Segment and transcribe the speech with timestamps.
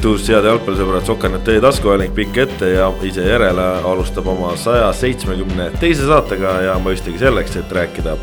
[0.00, 5.66] tervitus, head jalgpallisõbrad, Sokanet teie taskuhääling pikk ette ja ise järele alustab oma saja seitsmekümne
[5.80, 8.14] teise saatega ja mõistagi selleks, et rääkida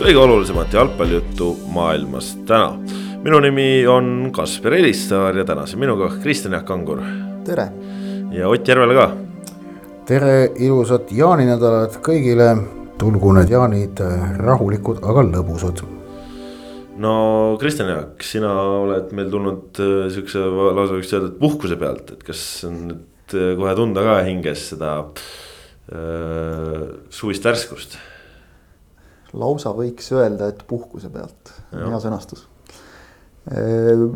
[0.00, 2.74] kõige olulisemat jalgpallijuttu maailmas täna.
[3.22, 6.98] minu nimi on Kaspar Elissaar ja tänase minuga Kristjan Jaak Kangur.
[7.44, 7.68] tere.
[8.32, 9.10] ja Ott Järvele ka.
[10.06, 12.56] tere, ilusat jaaninädalat kõigile.
[12.98, 14.02] tulgu need jaanid
[14.36, 15.99] rahulikud, aga lõbusad
[17.00, 17.12] no
[17.60, 18.50] Kristjan Jaak, sina
[18.80, 23.36] oled meil tulnud äh, siukse lausa võiks öelda, et puhkuse pealt, et kas on nüüd
[23.36, 27.98] äh, kohe tunda ka hinges seda äh, suvist värskust?
[29.30, 32.46] lausa võiks öelda, et puhkuse pealt, hea sõnastus.
[33.50, 34.06] Äh,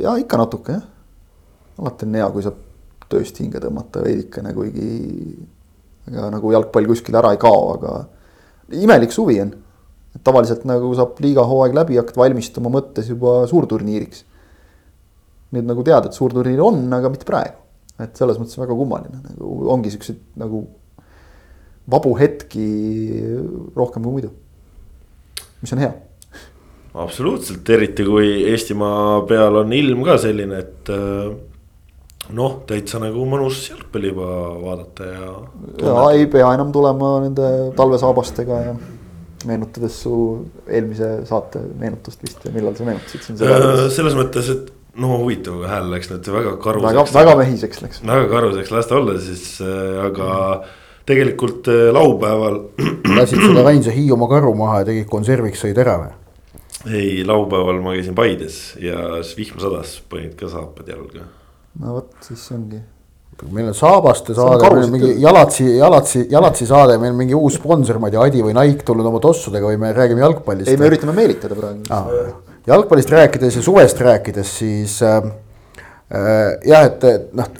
[0.00, 0.86] ja ikka natuke jah,
[1.78, 2.60] alati on hea, kui saab
[3.12, 4.88] tööst hinge tõmmata veidikene, kuigi
[6.08, 7.92] ega nagu jalgpall kuskile ära ei kao, aga
[8.80, 9.52] imelik suvi on
[10.26, 14.24] tavaliselt nagu saab liiga hooaeg läbi, hakkad valmistuma mõttes juba suurturniiriks.
[15.52, 17.58] nüüd nagu tead, et suurturniir on, aga mitte praegu.
[18.00, 20.64] et selles mõttes väga kummaline, nagu ongi siukseid nagu
[21.90, 22.66] vabu hetki
[23.76, 24.32] rohkem kui muidu.
[25.60, 25.92] mis on hea.
[26.94, 31.34] absoluutselt, eriti kui Eestimaa peal on ilm ka selline, et äh,
[32.36, 34.26] noh, täitsa nagu mõnus jalgpalli juba
[34.62, 35.30] vaadata ja.
[35.82, 38.74] ja ei pea enam tulema nende talvesaabastega ja
[39.48, 40.14] meenutades su
[40.66, 43.58] eelmise saate meenutust vist ja millal sa meenutasid siin seda?
[43.58, 44.70] Äh, selles mõttes, et
[45.02, 46.88] no huvitav, hääl läks nüüd väga karuseks.
[46.88, 48.00] väga, väga mehiseks läks.
[48.06, 50.30] väga karuseks las ta olla siis, äh, aga
[51.08, 52.58] tegelikult äh, laupäeval.
[53.18, 56.12] lasid selle Rainse Hiiumaa karu maha ja tegid konserviks, sõid ära või?
[56.90, 61.28] ei, laupäeval ma käisin Paides ja siis vihma sadas, panid ka saapad jalga.
[61.78, 62.80] no vot, siis ongi
[63.50, 67.56] meil on Saabaste saade, meil on mingi Jalatsi, Jalatsi, Jalatsi saade, meil on mingi uus
[67.58, 70.70] sponsor, ma ei tea, Adi või Nike tulnud oma tossudega või me räägime jalgpallist.
[70.70, 72.12] ei, me üritame meelitada praegu ah,.
[72.68, 75.18] jalgpallist rääkides ja suvest rääkides, siis äh,
[76.12, 77.50] äh, jah, et noh,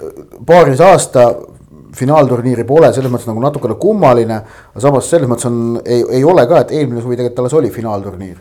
[0.46, 1.26] paaris aasta
[1.96, 4.38] finaalturniiri pole, selles mõttes nagu natukene kummaline.
[4.72, 7.74] aga samas selles mõttes on, ei, ei ole ka, et eelmine suvi tegelikult alles oli
[7.74, 8.38] finaalturniir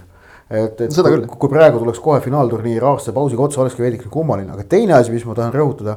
[0.52, 4.66] et, et kui, kui praegu tuleks kohe finaalturniir aastase pausiga otsa, olekski veidikene kummaline, aga
[4.68, 5.96] teine asi, mis ma tahan rõhutada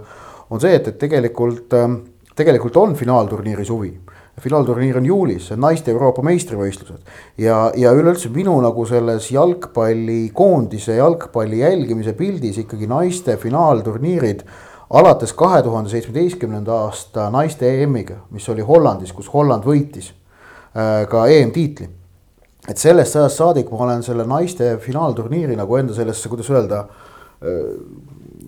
[0.55, 2.01] on see, et, et tegelikult, ähm,
[2.37, 3.93] tegelikult on finaalturniiri suvi
[4.41, 7.03] finaalturniir on juulis, see on naiste Euroopa meistrivõistlused.
[7.39, 14.43] ja, ja üleüldse minu nagu selles jalgpallikoondise jalgpalli jälgimise pildis ikkagi naiste finaalturniirid.
[14.91, 21.27] alates kahe tuhande seitsmeteistkümnenda aasta naiste EM-iga, mis oli Hollandis, kus Holland võitis äh, ka
[21.27, 21.89] EM-tiitli.
[22.69, 27.63] et sellest ajast saadik ma olen selle naiste finaalturniiri nagu enda sellesse, kuidas öelda äh,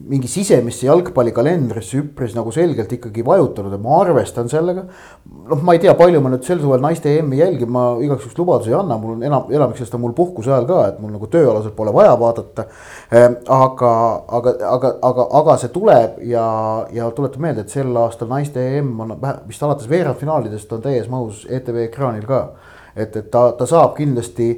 [0.06, 4.84] mingi sisemisse jalgpallikalendrisse üpris nagu selgelt ikkagi vajutanud ja ma arvestan sellega.
[5.50, 8.38] noh, ma ei tea, palju ma nüüd sel suvel naiste EM-i jälgin, ma igaks juhuks
[8.38, 11.14] lubadusi ei anna, mul on enam, enamik sellest on mul puhkuse ajal ka, et mul
[11.14, 12.66] nagu tööalaselt pole vaja vaadata.
[13.10, 13.92] Ehm, aga,
[14.38, 16.46] aga, aga, aga, aga see tuleb ja,
[16.94, 19.16] ja tuletan meelde, et sel aastal naiste EM on
[19.48, 22.46] vist alates veerandfinaalidest on täies mahus ETV ekraanil ka.
[22.96, 24.54] et, et ta, ta saab kindlasti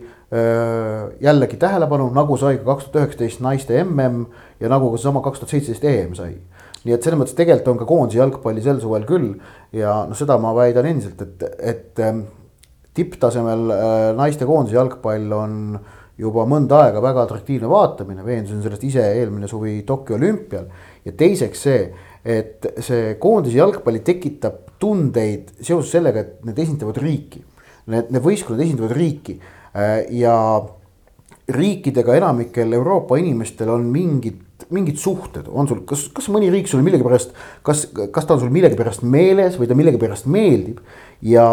[1.24, 4.26] jällegi tähelepanu, nagu sai ka kaks tuhat üheksateist naiste mm
[4.60, 6.32] ja nagu ka seesama kaks tuhat seitseteist EM sai.
[6.84, 9.32] nii et selles mõttes tegelikult on ka koondise jalgpalli sel suvel küll
[9.74, 12.22] ja noh, seda ma väidan endiselt, et, et ähm,
[12.94, 15.56] tipptasemel äh, naiste koondise jalgpall on
[16.18, 20.66] juba mõnda aega väga atraktiivne vaatamine, veendusin sellest ise eelmine suvi Tokyo olümpial.
[21.04, 21.84] ja teiseks see,
[22.24, 27.44] et see koondise jalgpalli tekitab tundeid seoses sellega, et need esindavad riiki.
[27.88, 29.38] Need, need võistkonnad esindavad riiki
[29.78, 30.64] Äh, ja
[31.48, 34.40] riikidega enamikel Euroopa inimestel on mingid,
[34.74, 37.32] mingid suhted, on sul, kas, kas mõni riik sul millegipärast,
[37.66, 40.82] kas, kas ta on sul millegipärast meeles või ta millegipärast meeldib
[41.22, 41.46] ja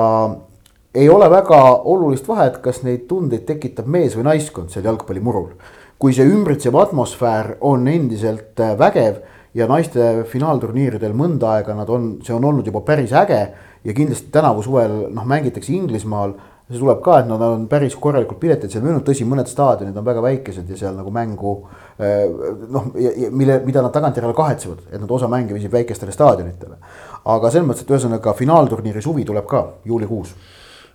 [0.96, 5.56] ei ole väga olulist vahet, kas neid tundeid tekitab mees või naiskond seal jalgpallimurul.
[6.00, 9.22] kui see ümbritsev atmosfäär on endiselt äh, vägev
[9.56, 13.40] ja naiste finaalturniiridel mõnda aega nad on, see on olnud juba päris äge
[13.84, 16.36] ja kindlasti tänavu suvel noh, mängitakse Inglismaal
[16.70, 20.06] see tuleb ka, et nad on päris korralikult pileteid seal müünud, tõsi, mõned staadionid on
[20.08, 21.56] väga väikesed ja seal nagu mängu.
[22.02, 22.26] Eh,
[22.74, 22.90] noh,
[23.32, 26.78] mille, mida nad tagantjärele kahetsevad, et nad osa mänge viisid väikestele staadionitele.
[27.26, 30.36] aga selles mõttes, et ühesõnaga finaalturniiri suvi tuleb ka juulikuus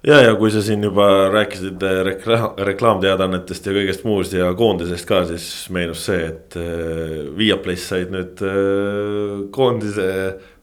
[0.06, 5.23] ja, ja kui sa siin juba rääkisid rekla-, reklaamteadaannetest ja kõigest muust ja koondisest ka,
[5.29, 10.11] siis meenus see, et äh, Viaplay's said nüüd äh, koondise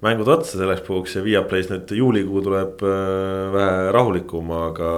[0.06, 2.94] mängud otsa selleks puhuks ja Viaplay's nüüd juulikuu tuleb äh,
[3.56, 4.94] vähe rahulikum, aga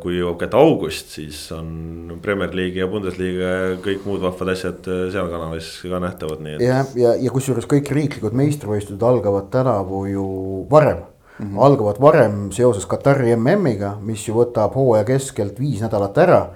[0.00, 4.88] kui jõuab kätte august, siis on Premier League'i ja Bundesliga ja kõik muud vahvad asjad
[5.12, 6.64] seal kanalis ka nähtavad, nii et.
[6.64, 10.24] ja, ja, ja kusjuures kõik riiklikud meistrivõistlused algavad tänavu ju
[10.72, 11.04] varem
[11.40, 11.64] mm -hmm.
[11.64, 16.46] algavad varem seoses Katari MM-iga, mis ju võtab hooaja keskelt viis nädalat ära.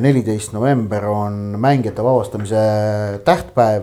[0.00, 2.56] neliteist november on mängijate vabastamise
[3.24, 3.82] tähtpäev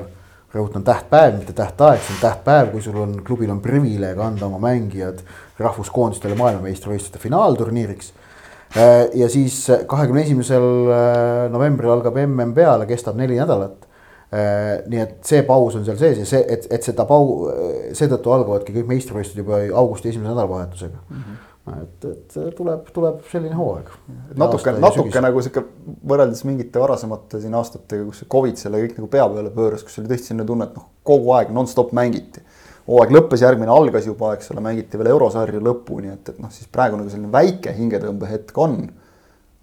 [0.53, 4.59] rõhutan tähtpäev, mitte tähtaeg, see on tähtpäev, kui sul on, klubil on privileeg anda oma
[4.59, 5.21] mängijad
[5.59, 8.11] rahvuskoondistele maailmameistrivõistluste finaalturniiriks.
[8.75, 13.87] Äh, ja siis kahekümne esimesel äh, novembril algab mm peale, kestab neli nädalat.
[14.31, 17.49] Äh, nii et see paus on seal sees ja see, et, et seda pau-,
[17.97, 21.17] seetõttu algavadki kõik meistrivõistlused juba augusti esimese nädalavahetusega mm.
[21.17, 23.91] -hmm et, et tuleb, tuleb selline hooaeg.
[24.39, 25.63] natuke, natuke nagu sihuke
[26.09, 29.99] võrreldes mingite varasemate siin aastatega, kus see Covid selle kõik nagu pea peale pööras, kus
[30.01, 32.41] oli tõesti selline tunne, et noh, kogu aeg nonstop mängiti.
[32.89, 36.69] hooaeg lõppes, järgmine algas juba, eks ole, mängiti veel eurosarja lõpuni, et, et noh, siis
[36.71, 38.79] praegu nagu selline väike hingetõmbehetk on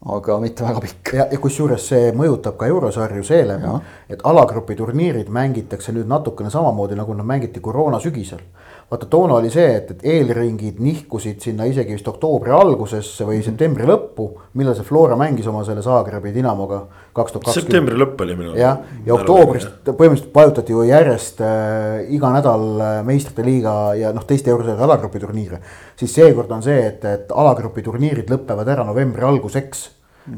[0.07, 1.13] aga mitte väga pikk.
[1.13, 3.73] ja, ja kusjuures see mõjutab ka eurosarju seeläbi,
[4.09, 8.45] et alagrupi turniirid mängitakse nüüd natukene samamoodi, nagu nad mängiti koroona sügisel
[8.91, 13.85] vaata toona oli see, et, et eelringid nihkusid sinna isegi vist oktoobri algusesse või septembri
[13.89, 16.81] lõppu, millal see Flora mängis oma selle Zagrebi Dinamoga
[17.13, 17.67] kaks tuhat kakskümmend.
[17.67, 18.55] septembri lõpp oli minu.
[18.57, 24.25] jah, ja oktoobrist põhimõtteliselt vajutati ju järjest äh, iga nädal äh, meistrite liiga ja noh,
[24.29, 25.61] teiste eurosarjade alagrupi turniire.
[25.97, 29.85] siis seekord on see, et, et alagrupi turniirid lõpevad ära novembri alguseks.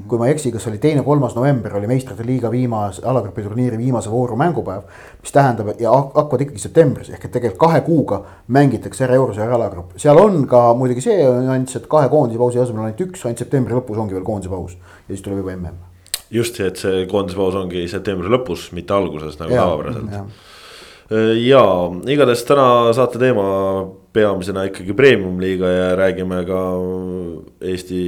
[0.08, 4.10] Kui ma ei eksi, kas oli teine-kolmas november oli meistrite liiga viimase, alagrupi turniiri viimase
[4.10, 4.82] vooru mängupäev.
[5.22, 9.96] mis tähendab ja hakkavad ikkagi septembris ehk et tegelikult kahe kuuga mängitakse ära eurosarja alagrupp,
[9.96, 13.42] seal on ka muidugi see nüanss, et kahe koondise pausi asemel on ainult üks, ainult
[13.44, 15.82] septembri lõpus ongi veel koondise paus ja siis tuleb juba mm.
[16.30, 20.14] just see, et see koondise paus ongi septembri lõpus, mitte alguses nagu tavapäraselt
[21.42, 21.64] ja,
[22.06, 23.44] igatahes täna saate teema
[24.12, 26.62] peamisena ikkagi premium-liiga ja räägime ka
[27.60, 28.00] Eesti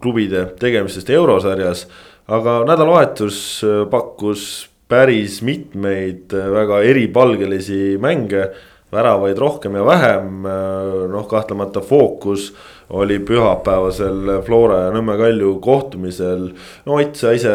[0.00, 1.86] klubide tegemistest eurosarjas.
[2.30, 3.36] aga nädalavahetus
[3.66, 8.50] äh, pakkus päris mitmeid äh, väga eripalgelisi mänge,
[8.92, 12.52] väravaid rohkem ja vähem, äh, noh kahtlemata fookus
[12.90, 16.50] oli pühapäevasel Flora ja Nõmme Kalju kohtumisel.
[16.86, 17.54] no Ott, sa ise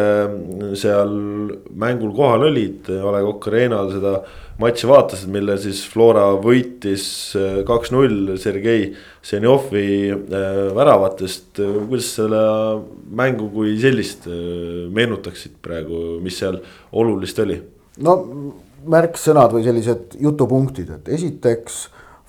[0.74, 1.12] seal
[1.76, 4.14] mängul kohal olid, A Le Coq Arena'l seda
[4.60, 7.06] matši vaatasid, mille siis Flora võitis
[7.36, 8.88] äh, kaks-null Sergei
[9.24, 11.60] Zenjovi äh, väravatest.
[11.60, 12.44] kuidas selle
[13.16, 16.62] mängu kui sellist äh, meenutaksid praegu, mis seal
[16.92, 17.58] olulist oli?
[18.04, 18.16] no
[18.86, 21.86] märksõnad või sellised jutupunktid, et esiteks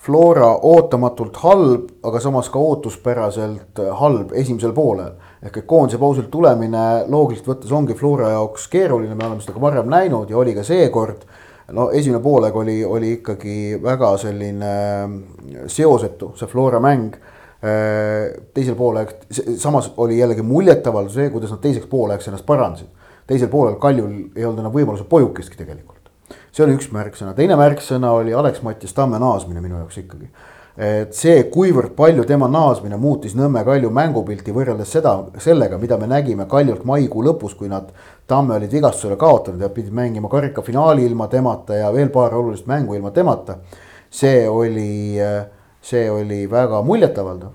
[0.08, 5.16] Flora ootamatult halb, aga samas ka ootuspäraselt halb esimesel poolel.
[5.42, 9.64] ehk et koondise pausilt tulemine loogiliselt võttes ongi Flora jaoks keeruline, me oleme seda ka
[9.64, 11.24] varem näinud ja oli ka seekord
[11.72, 14.72] no esimene poolaeg oli, oli ikkagi väga selline
[15.06, 17.16] mm, seosetu, see Flora mäng.
[17.58, 19.16] Äh, teisel poolaeg,
[19.58, 22.86] samas oli jällegi muljetavaldav see, kuidas nad teiseks pooleks ennast parandasid.
[23.26, 26.12] teisel poolel Kaljul ei olnud enam võimaluse pojukestki tegelikult.
[26.52, 30.30] see oli üks märksõna, teine märksõna oli Alex-Mattias Tamme naasmine minu jaoks ikkagi
[30.78, 36.06] et see, kuivõrd palju tema naasmine muutis Nõmme Kalju mängupilti võrreldes seda, sellega, mida me
[36.06, 37.90] nägime Kaljult maikuu lõpus, kui nad
[38.28, 42.94] Tamme olid vigastusele kaotanud ja pidid mängima karikafinaali ilma temata ja veel paar olulist mängu
[42.94, 43.58] ilma temata.
[44.10, 45.18] see oli,
[45.82, 47.52] see oli väga muljetavaldav.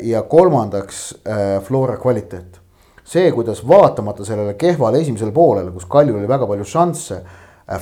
[0.00, 1.14] ja kolmandaks
[1.62, 2.60] Flora kvaliteet.
[3.04, 7.22] see, kuidas vaatamata sellele kehvale esimesele poolele, kus Kaljul oli väga palju šansse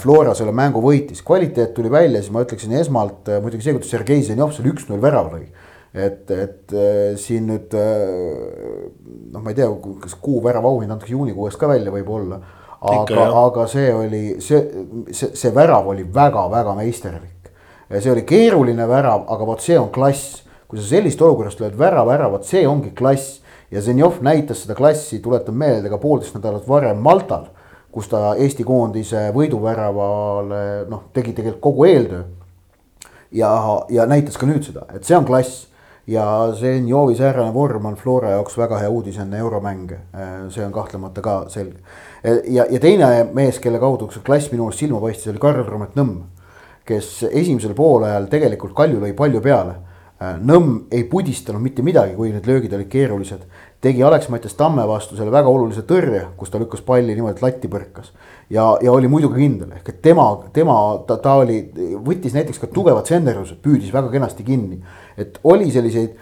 [0.00, 3.92] Flora selle mängu võitis, kvaliteet tuli välja, siis ma ütleksin esmalt äh, muidugi see, kuidas
[3.92, 5.46] Sergei Zenjov selle üks-null värava lõi.
[5.90, 9.68] et, et äh, siin nüüd noh, ma ei tea,
[10.02, 12.40] kas kuu värava auhind antakse juunikuuest ka välja võib-olla.
[12.80, 14.60] aga, aga see oli, see,
[15.12, 17.50] see, see värav oli väga-väga meisterlik.
[17.96, 20.42] see oli keeruline värav, aga vot see on klass.
[20.68, 23.40] kui sa sellist olukorrast lööd värava ära, vot see ongi klass.
[23.70, 27.48] ja Zenjov näitas seda klassi, tuletan meelde ka poolteist nädalat varem Maltal
[27.92, 32.22] kus ta Eesti koondise võiduväravale noh, tegi tegelikult kogu eeltöö.
[33.32, 33.50] ja,
[33.88, 35.66] ja näitas ka nüüd seda, et see on klass
[36.10, 36.24] ja
[36.58, 39.98] see Njovi säärane vorm on Flora jaoks väga hea uudis enne euromänge.
[40.48, 41.78] see on kahtlemata ka selge.
[42.48, 45.94] ja, ja teine mees, kelle kaudu see klass minu arust silma paistis, oli Karl Romet
[45.94, 46.22] Nõmm.
[46.84, 49.74] kes esimesel poolajal tegelikult Kalju lõi palju peale.
[50.20, 53.44] Nõmm ei pudistanud mitte midagi, kui need löögid olid keerulised
[53.80, 57.68] tegi Alex-Mattias Tamme vastu selle väga olulise tõrje, kus ta lükkas palli niimoodi, et latti
[57.72, 58.12] põrkas.
[58.50, 61.60] ja, ja oli muidugi kindel, ehk et tema, tema, ta, ta oli,
[62.04, 64.82] võttis näiteks ka tugevad senderused, püüdis väga kenasti kinni.
[65.16, 66.16] et oli selliseid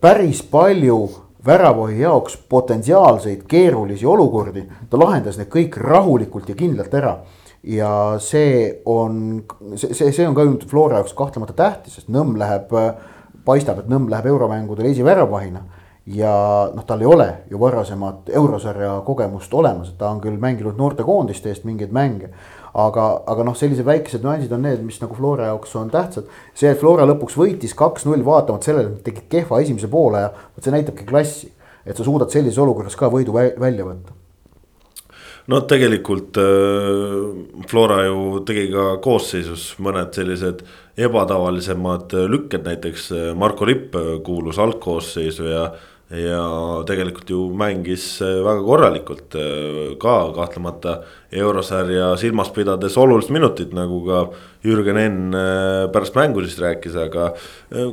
[0.00, 1.08] päris palju
[1.46, 7.20] väravahi jaoks potentsiaalseid keerulisi olukordi, ta lahendas need kõik rahulikult ja kindlalt ära
[7.62, 9.44] ja see on,
[9.76, 12.72] see, see, see on ka Flora jaoks kahtlemata tähtis, sest Nõmm läheb,
[13.44, 15.62] paistab, et Nõmm läheb euromängudel esiväravahina
[16.14, 20.78] ja noh, tal ei ole ju varasemat eurosarja kogemust olemas, et ta on küll mänginud
[20.78, 22.30] noortekoondiste eest mingeid mänge.
[22.70, 26.26] aga, aga noh, sellised väikesed nüansid on need, mis nagu Flora jaoks on tähtsad.
[26.54, 30.64] see, et Flora lõpuks võitis kaks-null, vaatamata sellele, et tegid kehva esimese poole ja vot
[30.64, 31.52] see näitabki klassi.
[31.86, 34.12] et sa suudad sellises olukorras ka võidu välja võtta
[35.48, 40.62] no tegelikult äh, Flora ju tegi ka koosseisus mõned sellised
[41.00, 45.70] ebatavalisemad lükked, näiteks äh, Marko Lipp kuulus algkoosseisu ja
[46.10, 46.42] ja
[46.88, 49.36] tegelikult ju mängis väga korralikult
[50.02, 50.96] ka kahtlemata
[51.30, 54.24] eurosarja silmas pidades olulist minutit, nagu ka
[54.66, 55.38] Jürgen Enn
[55.94, 57.30] pärast mängu siis rääkis, aga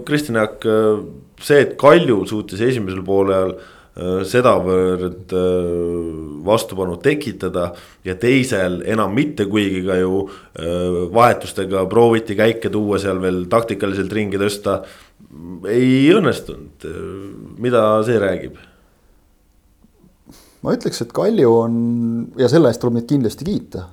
[0.07, 0.65] Kristjan Jaak,
[1.39, 3.53] see, et Kalju suutis esimesel poolel
[3.97, 5.69] Äh, sedavõrd äh,
[6.45, 7.71] vastupanu tekitada
[8.05, 14.13] ja teisel enam mitte, kuigi ka ju äh, vahetustega prooviti käike tuua seal veel taktikaliselt
[14.13, 14.83] ringi tõsta.
[15.67, 16.87] Ei õnnestunud,
[17.61, 18.57] mida see räägib?
[20.65, 21.75] ma ütleks, et Kalju on
[22.39, 23.85] ja selle eest tuleb neid kindlasti kiita,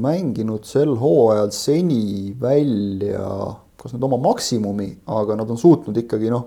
[0.00, 3.26] mänginud sel hooajal seni välja,
[3.80, 6.46] kas nüüd oma maksimumi, aga nad on suutnud ikkagi noh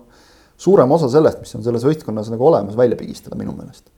[0.57, 3.89] suurem osa sellest, mis on selles võistkonnas nagu olemas, välja pigistada minu meelest.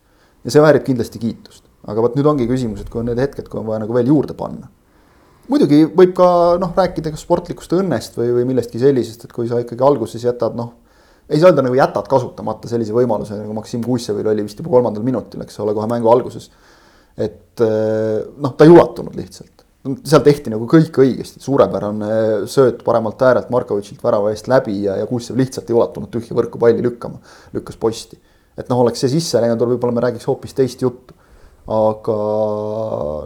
[0.44, 3.50] ja see väärib kindlasti kiitust, aga vot nüüd ongi küsimus, et kui on need hetked,
[3.50, 4.70] kui on vaja nagu veel juurde panna.
[5.52, 6.30] Muidugi võib ka
[6.62, 10.58] noh, rääkida ka sportlikust õnnest või, või millestki sellisest, et kui sa ikkagi alguses jätad
[10.60, 10.74] noh,
[11.28, 15.04] ei saa öelda nagu jätad kasutamata sellise võimaluse nagu Maksim Kussevil oli vist juba kolmandal
[15.04, 16.50] minutil, eks ole, kohe mängu alguses.
[17.18, 19.58] et noh, ta ei ulatunud lihtsalt
[20.08, 22.10] seal tehti nagu kõik õigesti, suurepärane
[22.50, 26.60] sööt paremalt äärelt Markovitšilt värava eest läbi ja, ja Kuusev lihtsalt ei ulatunud tühja võrku
[26.62, 27.22] palli lükkama,
[27.56, 28.20] lükkas posti.
[28.58, 31.14] et noh, oleks see sisse läinud, võib-olla me räägiks hoopis teist juttu.
[31.68, 32.20] Aga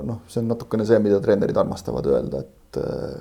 [0.08, 3.20] noh, see on natukene see, mida treenerid armastavad öelda, et äh,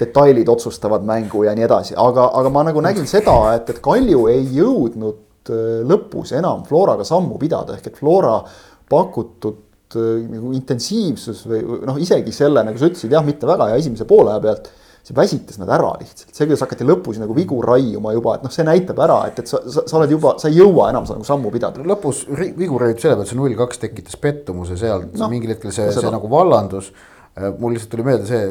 [0.00, 4.26] detailid otsustavad mängu ja nii edasi, aga, aga ma nagu nägin seda, et, et Kalju
[4.32, 8.40] ei jõudnud äh, lõpus enam Floraga sammu pidada, ehk et Flora
[8.88, 13.78] pakutud Äh, nagu intensiivsus või noh, isegi selle, nagu sa ütlesid, jah, mitte väga hea
[13.78, 14.66] esimese poole pealt.
[15.06, 18.52] See väsitas nad ära lihtsalt, see, kuidas hakati lõpus nagu vigu raiuma juba, et noh,
[18.54, 21.26] see näitab ära, et, et sa, sa, sa oled juba, sa ei jõua enam nagu
[21.26, 21.84] sammu pidada.
[21.86, 25.92] lõpus vigu raiub selle pealt, see null kaks tekitas pettumuse sealt no,, mingil hetkel see,
[25.94, 26.90] see nagu vallandus
[27.36, 28.44] Äh, mul lihtsalt tuli meelde see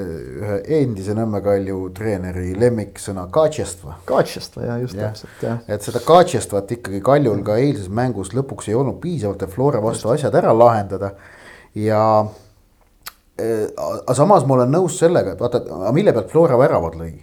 [0.45, 3.95] ühe endise Nõmme Kalju treeneri lemmiksõna kaatšestva.
[4.05, 5.07] kaatšestva ja just ja.
[5.07, 5.63] täpselt jah.
[5.65, 10.11] et seda kaatšestvat ikkagi Kaljul ka eilses mängus lõpuks ei olnud piisavalt, et Flora vastu
[10.13, 11.15] asjad ära lahendada.
[11.73, 12.03] ja
[13.37, 15.61] aga samas ma olen nõus sellega, et vaata,
[15.95, 17.13] mille pealt Flora väravad lõi.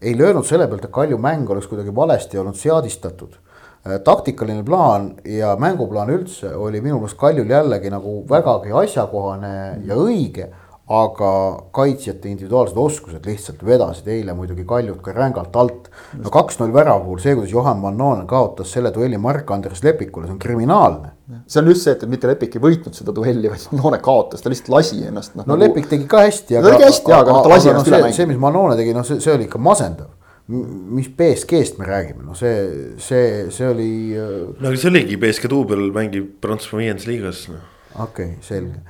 [0.00, 5.12] ei löönud selle pealt, et Kalju mäng oleks kuidagi valesti olnud seadistatud äh, taktikaline plaan
[5.24, 10.48] ja mänguplaan üldse oli minu meelest Kaljul jällegi nagu vägagi asjakohane ja õige
[10.90, 11.32] aga
[11.70, 15.90] kaitsjate individuaalsed oskused lihtsalt vedasid eile muidugi Kaljut ka rängalt alt.
[16.18, 20.42] no kaks-null värava puhul, see, kuidas Johan Vannonen kaotas selle duelli Mark-Andres Lepikule, see on
[20.42, 21.12] kriminaalne.
[21.46, 24.52] See on just see, et mitte Lepik ei võitnud seda duelli, vaid Vannone kaotas, ta
[24.52, 25.46] lihtsalt lasi ennast noh.
[25.46, 25.66] no nagu...
[25.66, 26.56] Lepik tegi ka hästi.
[26.56, 28.18] ta tegi hästi aga noh, ta lasi ennast üle mängida.
[28.20, 30.16] see, mis Vannone tegi, noh, see, see oli ikka masendav
[30.50, 33.90] mis BSG-st me räägime, no see, see, see oli.
[34.18, 37.60] Äh, no aga see oligi, BSG duubel mängib Prantsusmaa viiendas liigas no..
[37.94, 38.80] okei okay,, selge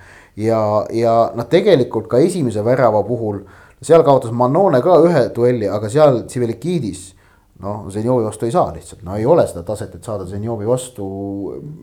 [0.40, 3.42] ja, ja noh, tegelikult ka esimese värava puhul,
[3.82, 7.10] seal kaotas Manone ka ühe duelli, aga seal Tsivelikidis
[7.60, 11.06] noh, Zenjovi vastu ei saa lihtsalt, no ei ole seda taset, et saada Zenjovi vastu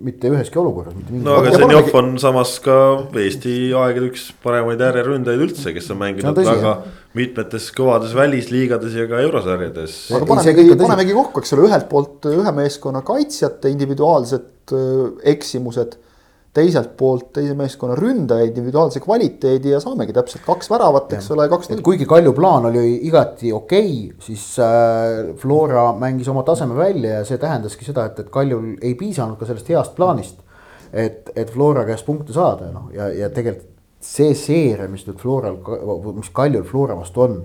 [0.03, 0.95] mitte üheski olukorras.
[1.11, 2.77] no aga Zenjov on samas ka
[3.17, 6.97] Eesti aegade üks paremaid ääreründajaid üldse, kes on mänginud tõsi, väga jah.
[7.17, 9.99] mitmetes kõvades välisliigades ja ka eurosarjades.
[10.17, 15.99] aga panemegi, panemegi kokku, eks ole, ühelt poolt ühe meeskonna kaitsjate individuaalsed äh, eksimused
[16.53, 21.69] teiselt poolt teise meeskonna ründaja individuaalse kvaliteedi ja saamegi täpselt kaks väravat, eks ole, kaks.
[21.85, 27.25] kuigi Kalju plaan oli igati okei okay,, siis äh, Flora mängis oma taseme välja ja
[27.27, 30.43] see tähendaski seda, et, et Kaljul ei piisanud ka sellest heast plaanist.
[30.93, 35.57] et, et Flora käest punkte saada, noh ja, ja tegelikult see seeria, mis nüüd Floral,
[36.15, 37.39] mis Kaljul Flora vastu on,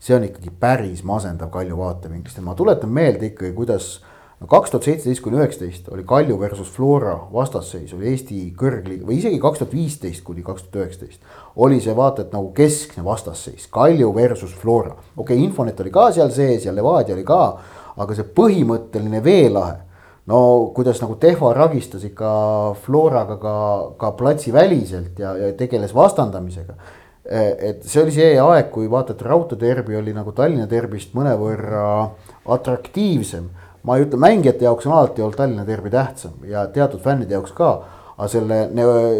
[0.00, 3.98] see on ikkagi päris masendav Kalju vaatevinklist ja ma tuletan meelde ikkagi, kuidas
[4.40, 9.18] no kaks tuhat seitseteist kuni üheksateist oli Kalju versus Flora vastasseis oli Eesti kõrgliiga või
[9.20, 11.20] isegi kaks tuhat viisteist kuni kaks tuhat üheksateist.
[11.56, 16.08] oli see vaata et nagu keskne vastasseis, Kalju versus Flora, okei okay,, Infonet oli ka
[16.16, 17.42] seal sees ja Levadia oli ka,
[18.00, 19.76] aga see põhimõtteline veelahe
[20.30, 20.40] no
[20.74, 22.32] kuidas nagu Tehva ragistas ikka
[22.84, 23.54] Floraga ka,
[24.00, 26.76] ka platsiväliselt ja, ja tegeles vastandamisega.
[27.30, 31.82] et see oli see aeg, kui vaata, et raudteederbi oli nagu Tallinna derbist mõnevõrra
[32.56, 33.50] atraktiivsem
[33.86, 37.56] ma ei ütle, mängijate jaoks on alati olnud Tallinna derbi tähtsam ja teatud fännide jaoks
[37.56, 37.70] ka.
[38.20, 38.56] aga selle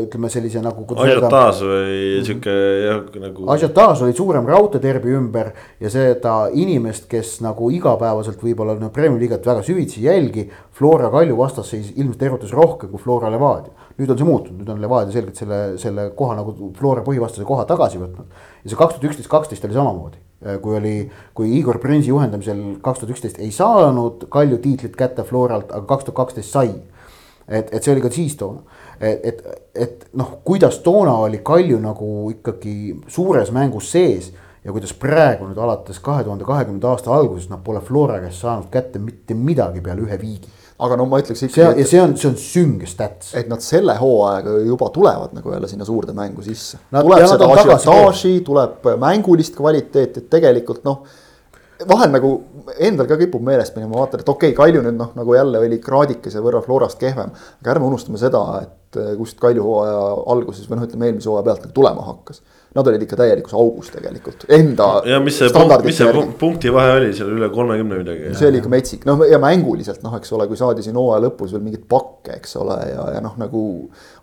[0.02, 0.84] ütleme sellise nagu.
[0.84, 3.46] asiotaaž või sihuke jah nagu.
[3.54, 9.48] asiotaaž oli suurem raudteederbi ümber ja seda inimest, kes nagu igapäevaselt võib-olla no Premiumi liigat
[9.48, 10.50] väga süvitsi ei jälgi.
[10.76, 13.72] Flora Kalju vastasseis ilmselt erutas rohkem kui Flora Levadia.
[13.96, 17.64] nüüd on see muutunud, nüüd on Levadia selgelt selle, selle koha nagu Flora põhivastase koha
[17.64, 18.28] tagasi võtnud.
[18.64, 20.20] ja see kaks tuhat üksteist, kaksteist oli samamoodi
[20.62, 20.94] kui oli,
[21.35, 26.06] kui Igor Prinsi juhendamisel kaks tuhat üksteist ei saanud Kalju tiitlit kätte Floralt, aga kaks
[26.09, 26.70] tuhat kaksteist sai.
[27.49, 28.62] et, et see oli ka siis toona.
[29.00, 29.42] et, et,
[29.75, 34.32] et noh, kuidas toona oli Kalju nagu ikkagi suures mängus sees
[34.64, 38.73] ja kuidas praegu nüüd alates kahe tuhande kahekümnenda aasta algusest nad pole Flora käest saanud
[38.73, 41.82] kätte mitte midagi peale ühe viigi aga no ma ütleks ikkagi.
[41.82, 43.34] ja see on, see on sünge stats.
[43.38, 46.78] et nad selle hooajaga juba tulevad nagu jälle sinna suurde mängu sisse.
[46.92, 51.02] tuleb seda asiotaaži, tuleb mängulist kvaliteeti, et tegelikult noh.
[51.88, 52.32] vahel nagu
[52.78, 55.80] endal ka kipub meelest minema, vaatan, et okei okay,, Kalju nüüd noh, nagu jälle oli
[55.82, 57.34] kraadikese võrra Florast kehvem.
[57.60, 60.00] aga ärme unustame seda, et kust Kalju hooaja
[60.34, 62.42] alguses või noh, ütleme eelmise hooaja pealt nagu tulema hakkas
[62.74, 64.86] nad olid ikka täielikus augus tegelikult, enda.
[65.10, 65.48] ja mis see,
[65.82, 68.30] mis see punkti vahe oli seal üle kolmekümne midagi?
[68.38, 71.50] see oli ikka metsik, noh ja mänguliselt noh, eks ole, kui saadi siin hooaja lõpus
[71.56, 73.64] veel mingeid pakke, eks ole, ja, ja noh, nagu.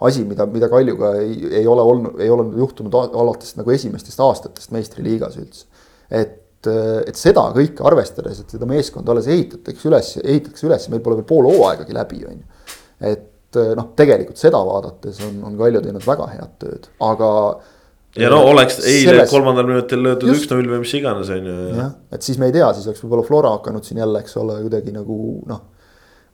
[0.07, 4.71] asi, mida, mida Kaljuga ei, ei ole olnud, ei ole juhtunud alates nagu esimestest aastatest
[4.75, 5.67] meistriliigas üldse.
[6.07, 6.71] et,
[7.03, 11.27] et seda kõike arvestades, et seda meeskonda alles ehitatakse üles, ehitatakse üles, meil pole veel
[11.27, 12.77] pool hooaegagi läbi, on ju.
[13.11, 17.33] et noh, tegelikult seda vaadates on, on Kalju teinud väga head tööd, aga
[18.19, 19.31] ja no oleks eile selles...
[19.31, 21.57] kolmandal minutil löödud üks-null või mis iganes, on ju.
[21.77, 24.59] jah, et siis me ei tea, siis oleks võib-olla Flora hakanud siin jälle, eks ole,
[24.65, 25.17] kuidagi nagu
[25.49, 25.61] noh.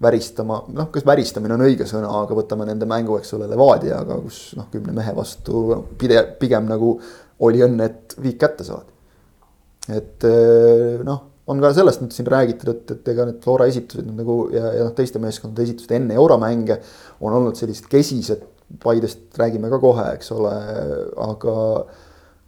[0.03, 4.39] väristama, noh, kas väristamine on õige sõna, aga võtame nende mängu, eks ole, Levadiaga, kus
[4.59, 6.95] noh, kümne mehe vastu pide-, pigem nagu
[7.43, 8.91] oli õnne, et viik kätte saadi.
[9.93, 14.07] et eh, noh, on ka sellest nüüd siin räägitud, et, et ega need Flora esitused
[14.07, 16.79] nagu ja, ja noh, teiste meeskondade esitused enne euromänge
[17.19, 18.45] on olnud sellised kesised
[18.81, 20.53] Paidest räägime ka kohe, eks ole,
[21.21, 21.53] aga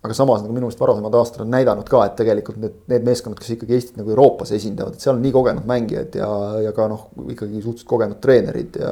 [0.05, 3.39] aga samas nagu minu meelest varasemad aastad on näidanud ka, et tegelikult need, need meeskonnad,
[3.41, 6.31] kes ikkagi Eestit nagu Euroopas esindavad, et seal on nii kogenud mängijad ja,
[6.68, 8.92] ja ka noh, ikkagi suhteliselt kogenud treenerid ja.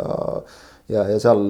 [0.93, 1.43] ja, ja seal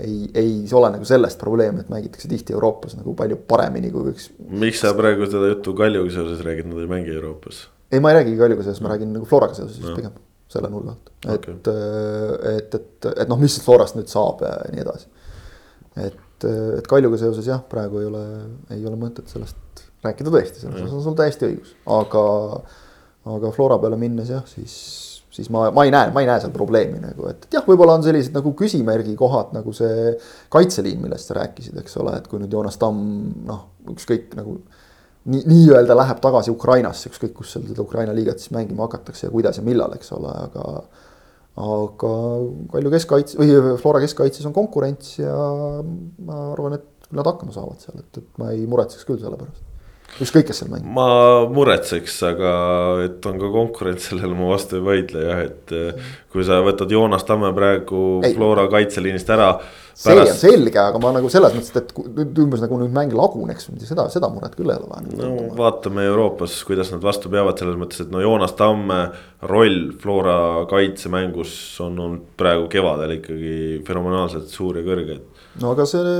[0.00, 4.30] ei, ei ole nagu sellest probleemi, et mängitakse tihti Euroopas nagu palju paremini kui võiks.
[4.48, 7.66] miks sa praegu seda juttu Kaljuga seoses räägid, nad ei mängi Euroopas?
[7.92, 9.98] ei, ma ei räägigi Kaljuga seoses, ma räägin nagu Floraga seoses no.
[9.98, 10.16] pigem
[10.48, 11.56] selle nurga alt, et okay.,
[12.56, 15.10] et, et, et noh, mis Florast nüüd saab ja nii edasi.
[16.06, 18.24] et, et Kaljuga seoses jah, praegu ei ole,
[18.76, 22.24] ei ole mõtet sellest rääkida tõesti, selles osas on sul täiesti õigus, aga,
[23.34, 24.74] aga Flora peale minnes jah, siis,
[25.34, 27.98] siis ma, ma ei näe, ma ei näe seal probleemi nagu, et, et jah, võib-olla
[27.98, 30.14] on sellised nagu küsimärgi kohad nagu see
[30.54, 34.60] kaitseliin, millest sa rääkisid, eks ole, et kui nüüd Joonas Tamm noh, ükskõik nagu
[35.28, 39.32] nii, nii-öelda läheb tagasi Ukrainasse, ükskõik kus seal seda Ukraina liigat siis mängima hakatakse ja
[39.34, 40.82] kuidas ja millal, eks ole, aga.
[41.58, 42.12] aga
[42.72, 45.34] Kalju keskkaitse või Flora keskkaitses on konkurents ja
[45.82, 49.64] ma arvan, et nad hakkama saavad seal, et, et ma ei muretseks küll selle pärast
[50.18, 50.88] ükskõik, kes seal mängib.
[50.96, 51.08] ma
[51.52, 52.52] muretseks, aga
[53.06, 55.76] et on ka konkurents, sellele ma vastu ei vaidle jah, et
[56.32, 58.34] kui sa võtad Joonas Tamme praegu ei.
[58.36, 59.52] Flora kaitseliinist ära
[59.98, 60.32] see pärast...
[60.32, 64.30] on selge, aga ma nagu selles mõttes, et umbes nagu nüüd mäng laguneks, seda, seda
[64.30, 65.16] muret küll ei ole vaja.
[65.18, 69.00] no vaatame Euroopas, kuidas nad vastu peavad, selles mõttes, et no Joonas Tamme
[69.50, 70.38] roll Flora
[70.70, 71.52] kaitsemängus
[71.84, 76.16] on olnud praegu kevadel ikkagi fenomenaalselt suur ja kõrge, et no aga see.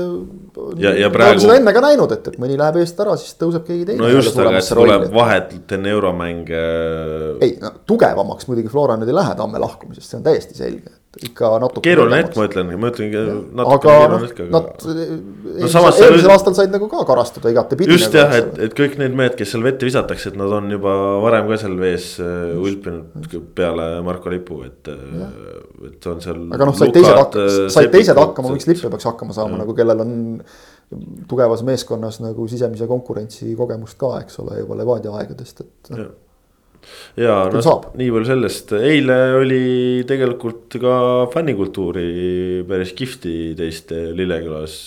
[0.83, 1.43] ja, ja praegu.
[1.43, 4.03] seda enne ka näinud, et, et mõni läheb eest ära, siis tõuseb keegi teine.
[4.03, 6.63] no just, aga et tuleb vahetult enne euromänge.
[7.45, 11.47] ei no tugevamaks muidugi Flora nüüd ei lähe Tamme lahkumisest, see on täiesti selge ikka
[11.57, 11.81] natuke.
[11.87, 13.21] keeruline hetk, ma ütlen, ma ütlengi
[13.57, 14.51] natuke keeruline hetk, aga.
[14.53, 17.95] Nad no, samas eelmisel aastal said nagu ka karastuda igatepidi.
[17.97, 20.69] just nagu, jah, et, et kõik need mehed, kes seal vette visatakse, et nad on
[20.75, 20.93] juba
[21.25, 25.25] varem ka seal vees äh, ulpinud peale Marko Lipu, et, äh,
[25.89, 26.45] et on seal.
[26.53, 29.57] aga noh, said teised hakkama, äh, said teised hakkama, miks Lipp ei peaks hakkama saama
[29.63, 30.15] nagu, kellel on
[31.29, 36.11] tugevas meeskonnas nagu sisemise konkurentsi kogemust ka, eks ole, juba Levadia aegadest, et no
[37.19, 39.63] ja noh, nii palju sellest, eile oli
[40.09, 40.93] tegelikult ka
[41.33, 42.07] fännikultuuri
[42.69, 44.77] päris kihvti teiste Lillekülas.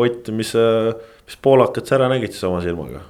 [0.00, 0.52] Ott, mis,
[1.26, 3.06] mis poolakad sa ära nägid siis oma silmaga?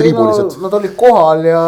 [0.00, 1.62] ei no nad olid kohal ja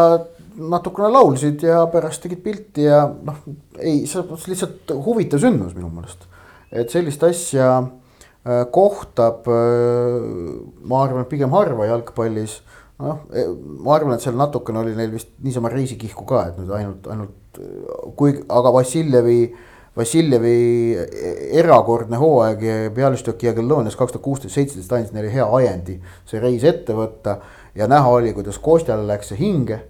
[0.55, 3.41] natukene laulsid ja pärast tegid pilti ja noh,
[3.79, 6.27] ei, selles mõttes lihtsalt huvitav sündmus minu meelest.
[6.73, 10.19] et sellist asja äh, kohtab, äh,
[10.87, 12.61] ma arvan, pigem harva jalgpallis
[13.03, 13.47] noh, e,
[13.83, 17.61] ma arvan, et seal natukene oli neil vist niisama reisikihku ka, et nüüd ainult, ainult
[18.17, 19.39] kui, aga Vassiljevi,
[19.95, 20.55] Vassiljevi
[21.61, 26.97] erakordne hooaeg Bialystok Jagiellonias kaks tuhat kuusteist, seitseteist andis neile hea ajendi see reis ette
[26.99, 27.39] võtta
[27.79, 29.81] ja näha oli, kuidas Kostjale läks see hinge.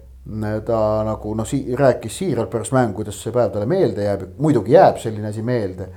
[0.64, 4.72] Ta nagu noh si, rääkis siiralt pärast mängu, kuidas see päev talle meelde jääb, muidugi
[4.72, 5.90] jääb selline asi meelde.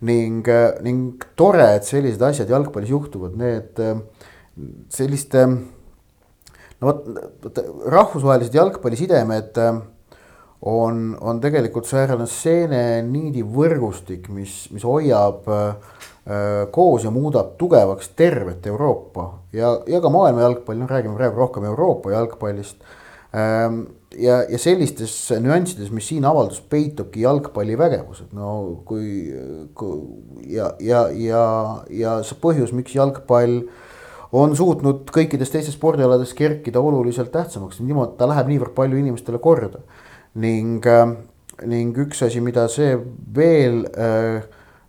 [0.00, 0.46] ning,
[0.82, 3.80] ning tore, et sellised asjad jalgpallis juhtuvad, need
[4.94, 5.42] selliste
[6.80, 9.80] no vot, rahvusvahelised jalgpallisidemed äh,
[10.62, 15.92] on, on tegelikult säärane seeneniidi võrgustik, mis, mis hoiab äh,
[16.74, 19.30] koos ja muudab tugevaks tervet Euroopa.
[19.52, 22.82] Ja, ja ka maailma jalgpalli, noh räägime praegu rohkem Euroopa jalgpallist.
[23.36, 23.84] Ähm,
[24.16, 29.28] ja, ja sellistes nüanssides, mis siin avaldus peitubki jalgpalli vägevus, et no kui,
[29.76, 29.98] kui
[30.48, 31.44] ja, ja, ja,
[31.92, 33.60] ja see põhjus, miks jalgpall
[34.32, 39.80] on suutnud kõikides teistes spordialades kerkida oluliselt tähtsamaks, niimoodi ta läheb niivõrd palju inimestele korda.
[40.34, 41.14] ning, ähm,
[41.66, 42.98] ning üks asi, mida see
[43.34, 44.42] veel äh,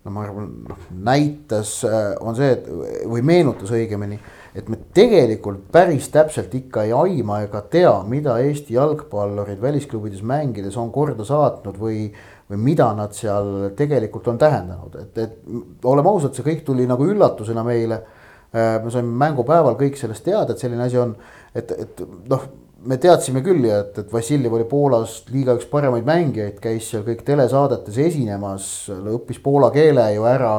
[0.03, 2.67] no ma arvan, noh näitas, äh, on see, et
[3.07, 4.19] või meenutas õigemini
[4.55, 10.77] et me tegelikult päris täpselt ikka ei aima ega tea, mida Eesti jalgpallurid välisklubides mängides
[10.79, 12.07] on korda saatnud või,
[12.49, 17.05] või mida nad seal tegelikult on tähendanud, et, et oleme ausad, see kõik tuli nagu
[17.05, 18.01] üllatusena meile.
[18.49, 21.13] Äh, me saime mängupäeval kõik sellest teada, et selline asi on,
[21.53, 22.47] et, et noh,
[22.89, 27.05] me teadsime küll ja et, et Vassiljev oli Poolas liiga üks paremaid mängijaid, käis seal
[27.05, 30.53] kõik telesaadetes esinemas, õppis poola keele ju ära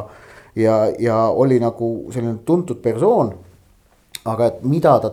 [0.54, 3.32] ja, ja oli nagu selline tuntud persoon
[4.28, 5.12] aga et mida ta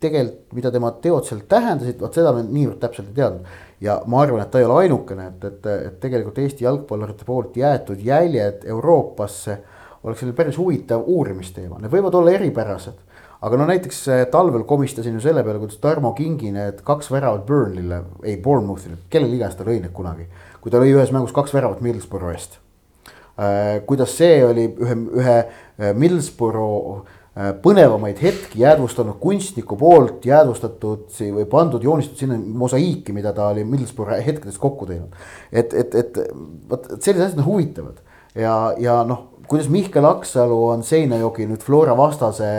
[0.00, 3.56] tegelikult, mida tema teod seal tähendasid, vot seda me niivõrd täpselt ei teadnud.
[3.80, 7.56] ja ma arvan, et ta ei ole ainukene, et, et, et tegelikult Eesti jalgpallurite poolt
[7.58, 9.58] jäetud jäljed Euroopasse
[10.04, 13.04] oleks selline päris huvitav uurimisteema, need võivad olla eripärased.
[13.40, 17.44] aga no näiteks eh, talvel komistasin ju selle peale, kuidas Tarmo Kingi need kaks väravat
[17.46, 20.26] Burnley'le, ei Bournemouth'ile, kellele iganes ta lõi need kunagi.
[20.60, 22.58] kui ta lõi ühes mängus kaks väravat Middlesbrough eest.
[23.38, 27.16] Eh, kuidas see oli ühe, ühe eh, Middlesbrough
[27.62, 34.18] põnevamaid hetki jäädvustanud kunstniku poolt jäädvustatud või pandud, joonistatud sinna mosaiiki, mida ta oli Middlesbrough
[34.26, 35.14] hetkedest kokku teinud.
[35.52, 36.18] et, et, et
[36.70, 38.02] vot sellised asjad on huvitavad
[38.34, 42.50] ja, ja noh, kuidas Mihkel Aksalu on Seinajoki nüüd Flora vastase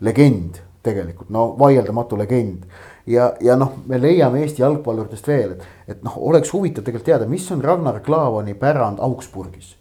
[0.00, 2.66] legend tegelikult, no vaieldamatu legend
[3.10, 5.64] ja, ja noh, me leiame Eesti jalgpalluritest veel, et,
[5.96, 9.74] et noh, oleks huvitav tegelikult teada, mis on Ragnar Klavani pärand Augsburgis.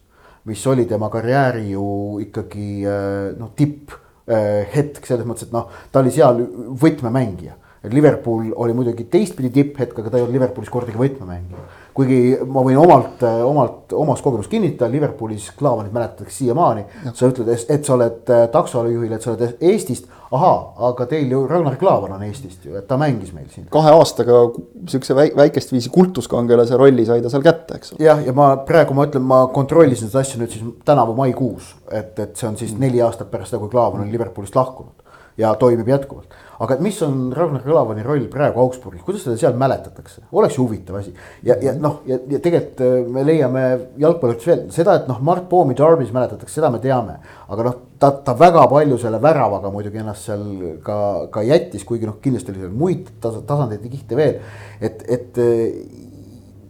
[0.45, 1.86] mis oli tema karjääri ju
[2.21, 3.93] ikkagi äh, noh, tipp
[4.25, 6.39] Äh, hetk selles mõttes, et noh, ta oli seal
[6.82, 7.60] võtmemängija.
[7.93, 11.65] Liverpool oli muidugi teistpidi tipphetk, aga ta ei olnud Liverpoolis kordagi võtmemängija.
[11.96, 12.20] Kuigi
[12.52, 16.84] ma võin omalt, omalt, omast kogemust kinnitada, Liverpoolis Klaavanit mäletatakse siiamaani.
[17.14, 20.58] sa ütled, et sa oled äh, taksojuhil, et sa oled Eestist ahaa,
[20.90, 23.68] aga teil ju Ragnar Klavan on Eestist ju, et ta mängis meil siin.
[23.72, 24.42] kahe aastaga
[24.90, 28.04] sihukese väikest viisi kultuskangelase rolli sai ta seal kätte, eks ole.
[28.04, 32.18] jah, ja ma praegu ma ütlen, ma kontrollisin seda asja nüüd siis tänavu maikuus, et,
[32.20, 35.05] et see on siis neli aastat pärast seda, kui Klavan on Liverpoolist lahkunud
[35.38, 36.34] ja toimib jätkuvalt.
[36.60, 40.95] aga mis on Ragnar Klavani roll praegu Augsburgis, kuidas teda seal mäletatakse, oleks ju huvitav
[41.02, 41.13] asi.
[41.43, 43.65] ja, ja noh, ja, ja tegelikult äh, me leiame
[44.00, 47.17] jalgpalliks veel seda, et noh, Mart Poomi Darbis mäletatakse, seda me teame.
[47.48, 50.48] aga noh, ta, ta väga palju selle väravaga muidugi ennast seal
[50.86, 50.98] ka,
[51.34, 54.39] ka jättis, kuigi noh, kindlasti oli seal muid tas tasandeid ja kihte veel.
[54.80, 56.04] et, et äh,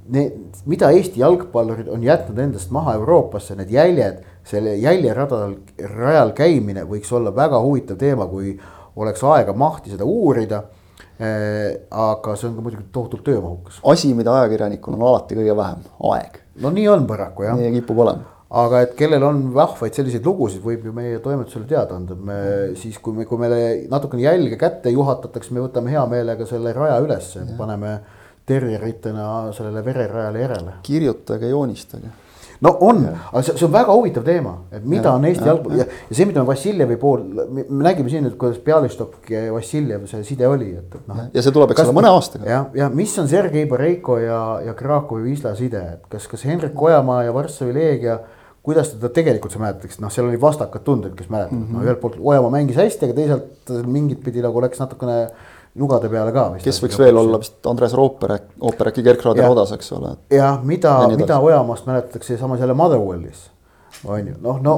[0.10, 5.58] need, mida Eesti jalgpallurid on jätnud endast maha Euroopasse, need jäljed selle jäljeradal,
[5.96, 8.54] rajal käimine võiks olla väga huvitav teema, kui
[9.02, 13.82] oleks aega mahti seda uurida äh, aga see on ka muidugi tohutult töömahukas.
[13.92, 16.40] asi, mida ajakirjanikul on alati kõige vähem, aeg.
[16.62, 17.58] no nii on paraku jah.
[17.60, 18.34] nii kipub olema.
[18.66, 22.38] aga et kellel on vahvaid selliseid lugusid, võib ju meie toimetusele teada anda, me
[22.80, 27.02] siis, kui me, kui meile natukene jälge kätte juhatatakse, me võtame hea meelega selle raja
[27.04, 27.98] ülesse, paneme
[28.46, 30.78] terjeritena sellele vererajale järele.
[30.86, 32.14] kirjutage, joonistage
[32.66, 35.80] no on, aga see, see on väga huvitav teema, et mida ja, on Eesti jalgpall
[35.80, 37.26] ja, ja see, mida me Vassiljevi pool,
[37.56, 41.26] me nägime siin, et kuidas Bialystok ja Vassiljev see side oli, et, et noh.
[41.34, 42.50] ja see tuleb, eks ole, mõne aastaga.
[42.50, 46.82] jah, ja mis on Sergei Boreiko ja, ja Krakowi Wisla side, et kas, kas Hendrik
[46.82, 48.20] Ojamaa ja Varssavi Leegia
[48.66, 51.78] kuidas teda tegelikult sa mäletaks, noh, seal oli vastakad tunded, kes mäletavad mm, -hmm.
[51.78, 55.28] no ühelt poolt Ojamaa mängis hästi, aga teisalt mingit pidi nagu läks natukene
[55.76, 56.46] nugade peale ka.
[56.64, 60.16] kes võiks veel olla vist Andres Rooper, Ooper äkki Gerkraader odas, eks ole.
[60.34, 63.50] jah, mida, mida Ojamaast mäletatakse samas jälle Motherwellis,
[64.08, 64.76] on ju, noh, no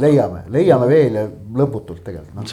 [0.00, 1.24] leiame, leiame veel ja
[1.56, 2.44] lõputult tegelikult no,.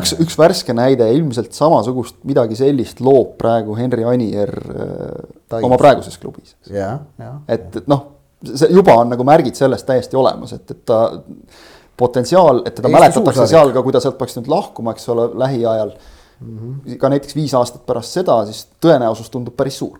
[0.00, 6.20] üks, üks värske näide, ilmselt samasugust midagi sellist loob praegu Henri Anier äh, oma praeguses
[6.20, 6.54] klubis.
[7.48, 8.04] et, et noh,
[8.52, 11.00] see juba on nagu märgid sellest täiesti olemas, et, et ta
[11.96, 15.30] potentsiaal, et teda Eesti mäletatakse seal ka, kui ta sealt peaks nüüd lahkuma, eks ole,
[15.44, 16.58] lähiajal mm.
[16.58, 16.98] -hmm.
[17.00, 19.98] ka näiteks viis aastat pärast seda, siis tõenäosus tundub päris suur.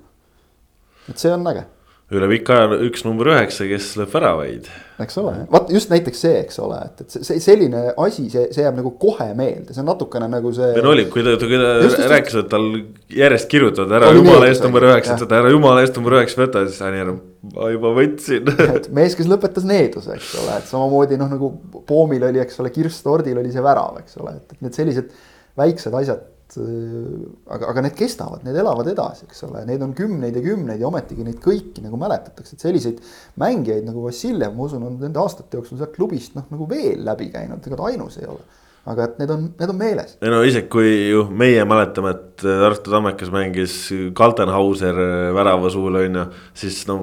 [1.09, 1.65] et see on äge.
[2.15, 4.69] Üle pika aja üks number üheksa, kes lööb väravaid.
[5.03, 8.63] eks ole, vot just näiteks see, eks ole, et, et see selline asi, see, see
[8.63, 10.69] jääb nagu kohe meelde, see on natukene nagu see.
[10.85, 11.73] no oli, kui ta, kui ta
[12.13, 12.69] rääkis, et tal
[13.11, 17.09] järjest kirjutavad ära jumala eest number üheksat, ära jumala eest number üheksa võta, siis Anier
[17.09, 17.19] enam
[17.57, 18.55] ma juba võtsin
[19.01, 21.51] mees, kes lõpetas needuse, eks ole, et samamoodi noh, nagu
[21.91, 25.11] Poomil oli, eks ole, Kirss Tordil oli see värav, eks ole, et need sellised
[25.59, 26.23] väiksed asjad.
[26.57, 30.81] Äh, aga, aga need kestavad, need elavad edasi, eks ole, neid on kümneid ja kümneid
[30.81, 33.01] ja ometigi neid kõiki nagu mäletatakse, et selliseid
[33.43, 37.33] mängijaid nagu Vassiljev, ma usun, on nende aastate jooksul sealt klubist noh, nagu veel läbi
[37.35, 38.47] käinud, ega ta ainus ei ole
[38.87, 40.15] aga et need on, need on meeles.
[40.23, 43.75] ei no isegi kui ju meie mäletame, et Tartu Tammekas mängis
[44.15, 45.01] Kaltenhauser
[45.35, 46.27] värava suul on ju,
[46.63, 47.01] siis no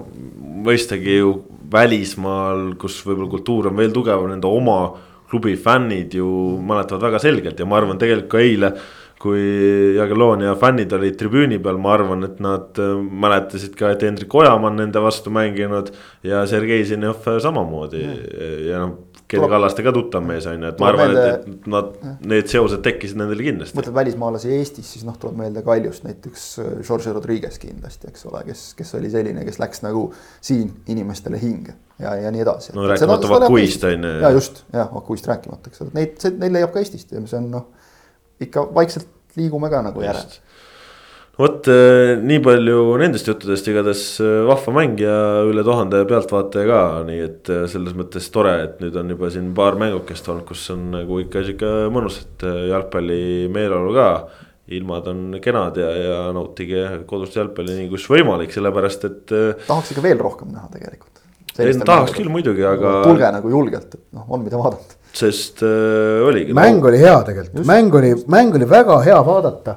[0.63, 1.35] mõistagi ju
[1.73, 4.79] välismaal, kus võib-olla kultuur on veel tugevam, nende oma
[5.33, 6.27] klubi fännid ju
[6.63, 8.75] mäletavad väga selgelt ja ma arvan, tegelikult ka eile
[9.23, 9.43] kui
[9.95, 12.91] Jagellonia fännid olid tribüüni peal, ma arvan, et nad äh,
[13.23, 15.93] mäletasid ka, et Hendrik Ojamaa on nende vastu mänginud
[16.27, 18.29] ja Sergei Zinjov samamoodi mm.
[18.67, 19.01] ja noh.
[19.33, 21.93] Ken Kallaste ka tuttav mees on ju, et ma arvan, et, et nad,
[22.29, 23.73] need seosed tekkisid nendele kindlasti.
[23.79, 26.43] mõtled välismaalasi Eestis, siis noh, tuleb meelde Kaljust näiteks
[26.83, 30.03] George äh, Rodriguez kindlasti, eks ole, kes, kes oli selline, kes läks nagu
[30.43, 32.75] siin inimestele hinge ja, ja nii edasi.
[32.77, 34.13] no rääkimata Vakuist on ju.
[34.27, 37.49] ja just, jah, Vakuist rääkimata, eks ole, neid, neid leiab ka Eestist ja see on
[37.55, 37.71] noh
[38.41, 40.41] ikka vaikselt liigume ka nagu järele
[41.39, 45.15] vot äh, nii palju nendest juttudest, igatahes äh, vahva mäng ja
[45.49, 49.49] üle tuhande pealtvaataja ka, nii et äh, selles mõttes tore, et nüüd on juba siin
[49.57, 53.21] paar mängukest olnud, kus on nagu ikka sihuke mõnus, et jalgpalli
[53.53, 54.09] meeleolu ka.
[54.73, 59.33] ilmad on kenad ja, ja nautige kodust jalgpalli nii kus võimalik, sellepärast et.
[59.67, 61.23] tahaks ikka veel rohkem näha tegelikult.
[61.57, 62.99] tahaks küll muidugi, aga.
[63.09, 66.53] tulge nagu julgelt, et noh, on mida vaadata sest äh, oligi.
[66.57, 69.75] mäng oli hea tegelikult, mäng oli, mäng oli väga hea vaadata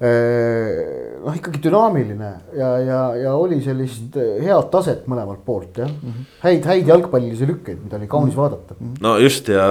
[0.00, 5.90] äh, noh, ikkagi dünaamiline ja, ja, ja oli sellist äh, head taset mõlemalt poolt jah
[5.90, 6.30] mm -hmm..
[6.44, 8.42] häid, häid jalgpallilisi lükkeid, mida oli kaunis mm -hmm.
[8.42, 8.76] vaadata.
[8.78, 8.94] Mhm.
[9.04, 9.66] no just ja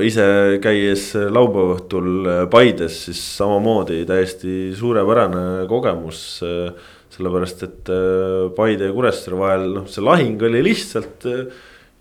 [0.00, 6.42] ise käies laupäeva õhtul äh, Paides, siis samamoodi täiesti suurepärane kogemus.
[7.14, 7.88] sellepärast, et
[8.56, 11.22] Paide ja Kuressaare vahel noh, see lahing oli lihtsalt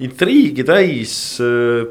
[0.02, 1.14] intriigi täis,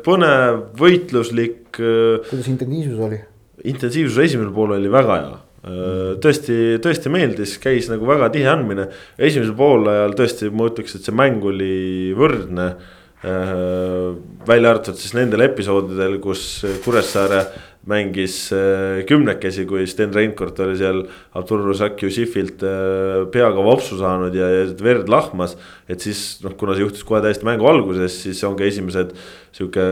[0.03, 1.71] põnev, võitluslik.
[1.77, 3.23] kuidas intensiivsus oli?
[3.69, 8.88] intensiivsus esimesel poolel oli väga hea tõesti, tõesti meeldis, käis nagu väga tihe andmine.
[9.19, 12.75] esimesel poolajal tõesti, ma ütleks, et see mäng oli võrdne.
[13.23, 17.45] välja arvatud siis nendel episoodidel, kus Kuressaare
[17.88, 21.01] mängis äh, kümnekesi, kui Sten Reinkord oli seal
[21.35, 25.57] Artur Rusaki Jussifilt äh, peaga vopsu saanud ja, ja verd lahmas.
[25.90, 29.11] et siis noh, kuna see juhtus kohe täiesti mängu alguses, siis ongi esimesed
[29.53, 29.87] sihuke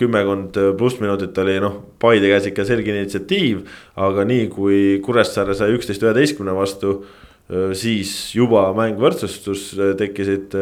[0.00, 3.62] kümmekond pluss minutit oli noh, Paide käes ikka selge initsiatiiv.
[3.94, 9.70] aga nii kui Kuressaare sai üksteist üheteistkümne vastu äh, siis juba mäng võrdsustus,
[10.02, 10.58] tekkisid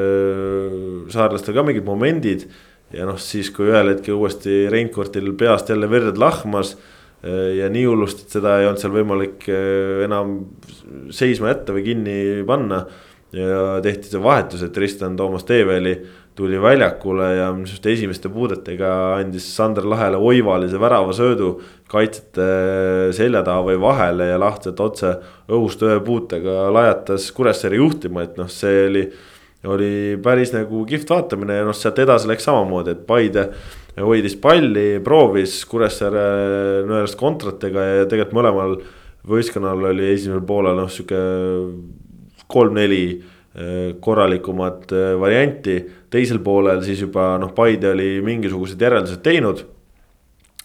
[1.17, 2.45] saarlastel ka mingid momendid
[2.95, 6.75] ja noh, siis kui ühel hetkel uuesti Reinkortil peast jälle verd lahmas
[7.23, 10.37] eh, ja nii hullusti, et seda ei olnud seal võimalik eh, enam
[11.15, 12.85] seisma jätta või kinni panna.
[13.35, 15.97] ja tehti see vahetus, et Tristan Toomas Teeveli
[16.35, 21.61] tuli väljakule ja arust esimeste puudetega andis Sander Lahele oivalise väravasöödu.
[21.89, 22.47] kaitsjate
[23.15, 25.13] selja taha või vahele ja lahtiselt otse
[25.49, 29.05] õhust ühe puutega lajatas Kuressaare juhtima, et noh, see oli
[29.65, 33.49] oli päris nagu kihvt vaatamine ja noh, sealt edasi läks samamoodi, et Paide
[34.01, 36.25] hoidis palli, proovis Kuressaare
[36.89, 38.75] nõelas kontratega ja tegelikult mõlemal
[39.29, 41.21] võistkonnal oli esimesel poolel noh, sihuke
[42.51, 45.79] kolm-neli eh, korralikumat eh, varianti.
[46.11, 49.65] teisel poolel siis juba noh, Paide oli mingisugused järeldused teinud.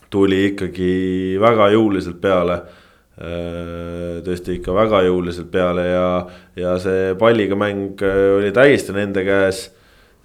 [0.10, 2.79] tuli ikkagi väga jõuliselt peale Äh,
[3.20, 6.06] tõesti ikka väga jõuliselt peale ja,
[6.56, 9.66] ja see palliga mäng äh, oli täiesti nende käes.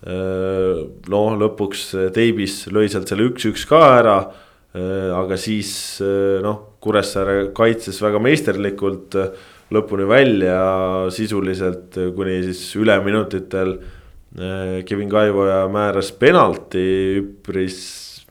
[0.07, 4.19] Äh, noh, lõpuks Teibis lõi sealt selle üks-üks ka ära.
[4.75, 6.01] aga siis
[6.43, 9.15] noh, Kuressaare kaitses väga meisterlikult
[9.71, 10.57] lõpuni välja
[11.15, 13.77] sisuliselt kuni siis üleminutitel.
[14.35, 16.83] Kevin Kaivoja määras penalti
[17.21, 17.79] üpris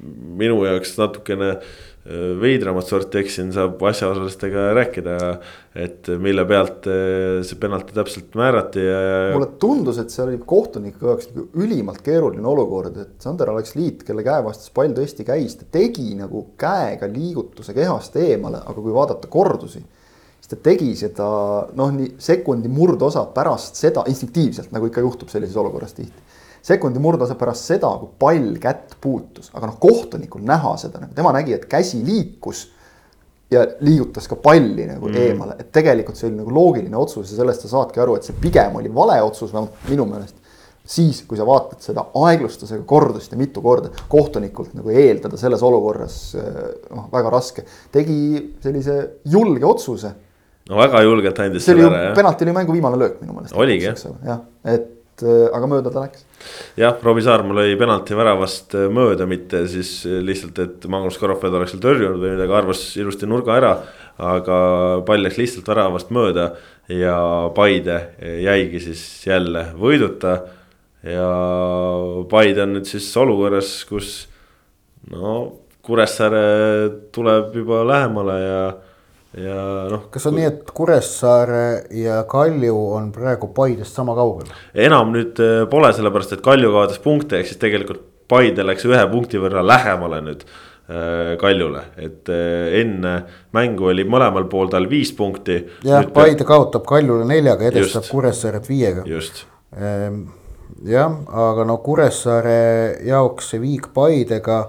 [0.03, 5.17] minu jaoks natukene Äh, veidramat sorti, eks siin saab asjaosalistega rääkida.
[5.73, 8.97] et mille pealt äh, see penalti täpselt määrati ja.
[9.33, 14.21] mulle tundus, et see oli kohtuniku jaoks nagu ülimalt keeruline olukord, et Sander Aleksliit, kelle
[14.25, 19.31] käe vastas pall tõesti käis, ta tegi nagu käega liigutuse kehast eemale, aga kui vaadata
[19.31, 19.81] kordusi
[20.43, 21.25] siis ta tegi seda
[21.73, 26.32] noh, nii sekundi murdosa pärast seda instinktiivselt, nagu ikka juhtub sellises olukorras tihti
[26.63, 31.33] sekundi murdosa pärast seda, kui pall kätt puutus, aga noh, kohtunikul näha seda nagu tema
[31.35, 32.69] nägi, et käsi liikus.
[33.53, 35.17] ja liigutas ka palli nagu mm.
[35.21, 38.33] eemale, et tegelikult see oli nagu loogiline otsus ja sellest sa saadki aru, et see
[38.41, 40.39] pigem oli vale otsus, vähemalt minu meelest
[40.85, 46.17] siis, kui sa vaatad seda aeglustusega kordust ja mitu korda kohtunikult nagu eeldada selles olukorras
[46.35, 47.63] noh, väga raske.
[47.91, 48.17] tegi
[48.63, 48.97] sellise
[49.31, 50.13] julge otsuse.
[50.69, 52.17] no väga julgelt andis selle ära jah.
[52.17, 53.55] penalti oli mängu viimane löök minu meelest.
[53.55, 54.03] oligi jah.
[54.25, 54.89] jah, et
[55.21, 56.23] Äh, aga mööda ta läks.
[56.79, 61.53] jah, Robbie Saarma lõi penalti väravast äh, mööda, mitte siis äh, lihtsalt, et Magnus Korofed
[61.53, 63.73] oleks seal tõrjunud või midagi, arvas ilusti nurga ära.
[64.17, 64.57] aga
[65.05, 66.51] pall läks lihtsalt väravast mööda
[66.89, 67.15] ja
[67.53, 67.99] Paide
[68.41, 70.39] jäigi siis jälle võiduta.
[71.03, 71.29] ja
[72.29, 74.27] Paide on nüüd siis olukorras, kus
[75.11, 78.59] no Kuressaare tuleb juba lähemale ja,
[79.37, 80.07] ja noh.
[80.13, 81.63] kas on nii, et Kuressaare
[81.97, 84.51] ja Kalju on praegu Paidest sama kaugel?
[84.73, 89.01] enam nüüd äh, pole, sellepärast et Kalju kaotas punkte, ehk siis tegelikult Paide läks ühe
[89.11, 93.15] punkti võrra lähemale nüüd äh, Kaljule, et äh, enne
[93.55, 95.59] mängu oli mõlemal pool tal viis punkti.
[95.87, 99.07] jah, Paide kaotab Kaljule neljaga, edestab Kuressaaret viiega.
[99.09, 100.23] just ehm,
[100.85, 101.17] jah,
[101.49, 104.61] aga no Kuressaare jaoks see viik Paidega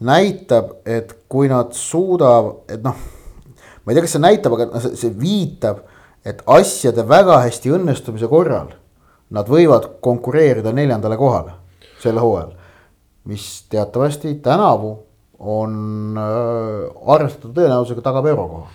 [0.00, 3.08] näitab, et kui nad suudavad, et noh.
[3.84, 5.82] Ma ei tea, kas see näitab, aga noh, see viitab,
[6.26, 8.74] et asjade väga hästi õnnestumise korral.
[9.30, 11.54] Nad võivad konkureerida neljandale kohale
[12.00, 12.54] sel hooajal,
[13.30, 14.94] mis teatavasti tänavu
[15.40, 18.66] on äh, arvestatud tõenäosusega tagab eurokoha.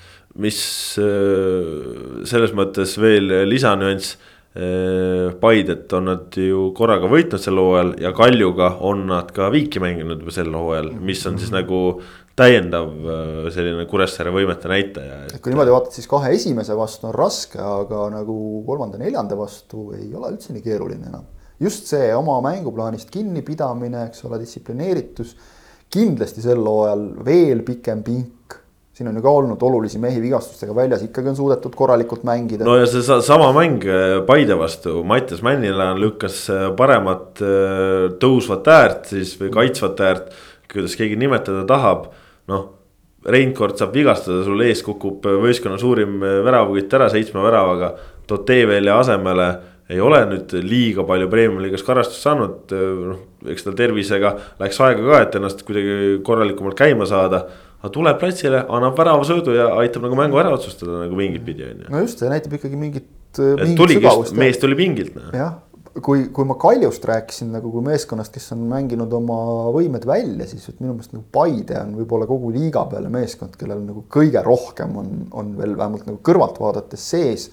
[0.42, 0.60] mis
[1.00, 4.18] äh, selles mõttes veel lisanüanss
[4.56, 10.22] Paidet on nad ju korraga võitnud sel hooajal ja Kaljuga on nad ka viiki mänginud
[10.24, 11.80] juba sel hooajal, mis on siis nagu
[12.36, 12.90] täiendav
[13.54, 15.22] selline Kuressaare võimete näitaja.
[15.30, 18.36] et kui niimoodi vaatad, siis kahe esimese vastu on raske, aga nagu
[18.68, 21.24] kolmanda-neljanda vastu ei ole üldse nii keeruline enam.
[21.60, 25.36] just see oma mänguplaanist kinnipidamine, eks ole, distsiplineeritus.
[25.96, 28.62] kindlasti sel hooajal veel pikem pink
[28.96, 32.64] siin on ju ka olnud olulisi mehi vigastustega väljas, ikkagi on suudetud korralikult mängida.
[32.64, 38.70] no ja see sama mäng äh, Paide vastu, Mattias Männilaan lükkas äh, paremat äh, tõusvat
[38.72, 40.38] äärt siis või kaitsvat äärt,
[40.72, 42.08] kuidas keegi nimetada tahab,
[42.52, 42.66] noh.
[43.26, 47.96] Reinkord saab vigastada, sul ees kukub võistkonna suurim väravakütt ära seitsme väravaga,
[48.30, 49.48] Totevelia asemele
[49.90, 54.32] ei ole nüüd liiga palju Premium-liigas karastust saanud, noh eks tal tervisega
[54.62, 57.44] läks aega ka, et ennast kuidagi korralikumalt käima saada
[57.86, 61.84] aga tuleb platsile, annab väravasöödu ja aitab nagu mängu ära otsustada nagu mingit pidi on
[61.84, 61.92] ju.
[61.94, 63.08] no just, see näitab ikkagi mingit.
[63.38, 65.14] just, mees tuli pingilt.
[65.18, 65.30] Noh.
[65.36, 65.58] jah,
[66.04, 69.38] kui, kui ma Kaljust rääkisin nagu kui meeskonnast, kes on mänginud oma
[69.76, 74.06] võimed välja, siis minu meelest nagu Paide on võib-olla kogu liiga peale meeskond, kellel nagu
[74.12, 77.50] kõige rohkem on, on veel vähemalt nagu kõrvalt vaadates sees.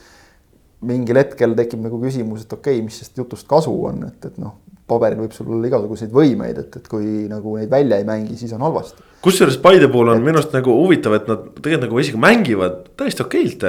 [0.83, 4.39] mingil hetkel tekib nagu küsimus, et okei okay,, mis sellest jutust kasu on, et, et
[4.43, 4.57] noh,
[4.91, 8.53] paberil võib sul olla igasuguseid võimeid, et, et kui nagu neid välja ei mängi, siis
[8.57, 12.19] on halvasti kusjuures Paide puhul on minu arust nagu huvitav, et nad tegelikult nagu isegi
[12.19, 13.67] mängivad täiesti okeilt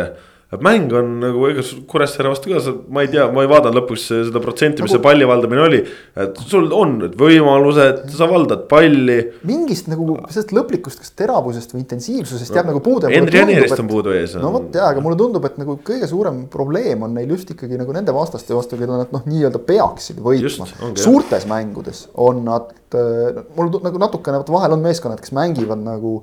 [0.61, 4.41] mäng on nagu ega Kuressaare vastu ka, ma ei tea, ma ei vaadanud lõpuks seda
[4.43, 5.79] protsenti, mis nagu, see palli valdamine oli.
[6.19, 9.17] et sul on need võimalused, sa valdad palli.
[9.47, 13.09] mingist nagu sellest lõplikust, kas teravusest või intensiivsusest no, jääb nagu puudu.
[13.13, 14.35] Henri Anierist on puudu ees.
[14.41, 17.79] no vot jaa, aga mulle tundub, et nagu kõige suurem probleem on neil just ikkagi
[17.79, 20.69] nagu nende vastaste vastu, keda nad noh, nii-öelda peaksid võitma.
[20.99, 26.19] suurtes mängudes on nad, äh, mul nagu natukene, vot vahel on meeskonnad, kes mängivad nagu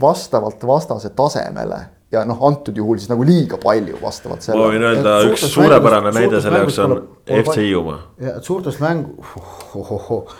[0.00, 4.62] vastavalt vastase tasemele ja noh, antud juhul siis nagu liiga palju vastavalt sellele.
[4.62, 8.00] ma võin öelda, üks suurepärane näide selle jaoks on FC Hiiumaa.
[8.20, 10.34] ja suurtes mängu oh,, oh, oh,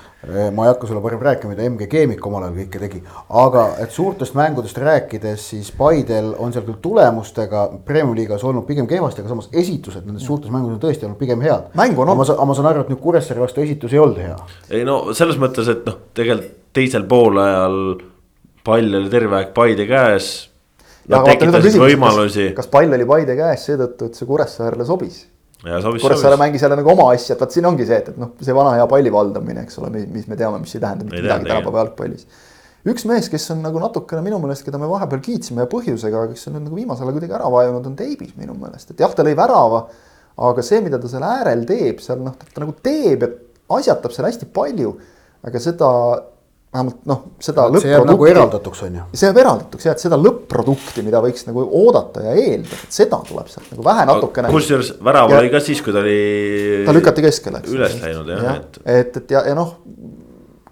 [0.54, 3.00] ma ei hakka sulle parem rääkima, mida MG Keemik omal ajal kõike tegi.
[3.42, 8.86] aga et suurtest mängudest rääkides, siis Paidel on seal küll tulemustega Premium liigas olnud pigem
[8.90, 11.72] kehvasti, aga samas esitused nendes suurtes mängudes on tõesti olnud pigem head.
[11.78, 12.36] mäng on olnud.
[12.36, 14.38] aga ma saan aru, et nüüd Kuressaare vastu esitus ei olnud hea.
[14.70, 17.82] ei no selles mõttes, et noh, tegelikult teisel poolajal
[18.64, 20.51] pall oli terve aeg Paide käes
[21.10, 22.50] Nad tekitasid võimalusi.
[22.56, 25.22] kas pall oli Paide käes seetõttu, et see Kuressaarele sobis?
[25.62, 28.54] Kuressaare mängis jälle nagu oma asja, et vot siin ongi see, et, et noh, see
[28.54, 31.84] vana hea palli valdamine, eks ole, mis me teame, mis ei tähenda mitte midagi tänapäeva
[31.84, 32.26] jalgpallis.
[32.92, 36.50] üks mees, kes on nagu natukene minu meelest, keda me vahepeal kiitsime ja põhjusega, kes
[36.50, 39.26] on nüüd nagu viimasel ajal kuidagi ära vajunud, on Teibis minu meelest, et jah, ta
[39.26, 39.84] lõi värava.
[40.42, 43.30] aga see, mida ta seal äärel teeb, seal noh, ta nagu teeb ja
[43.78, 44.96] asjatab seal hästi palju.
[45.46, 45.90] aga seda
[46.72, 47.84] vähemalt noh, seda lõpp-produkti.
[47.84, 49.04] see jääb nagu eraldatuks, on ju.
[49.12, 53.20] see jääb eraldatuks jah, et seda lõpp-produkti, mida võiks nagu oodata ja eeldada, et seda
[53.28, 54.52] tuleb sealt nagu vähe natukene.
[54.54, 56.16] kusjuures värav oli ka siis, kui ta oli.
[56.88, 57.76] ta lükati keskele, eks.
[57.76, 58.80] üles läinud jah ja,, et.
[58.96, 59.76] et, et ja, ja noh,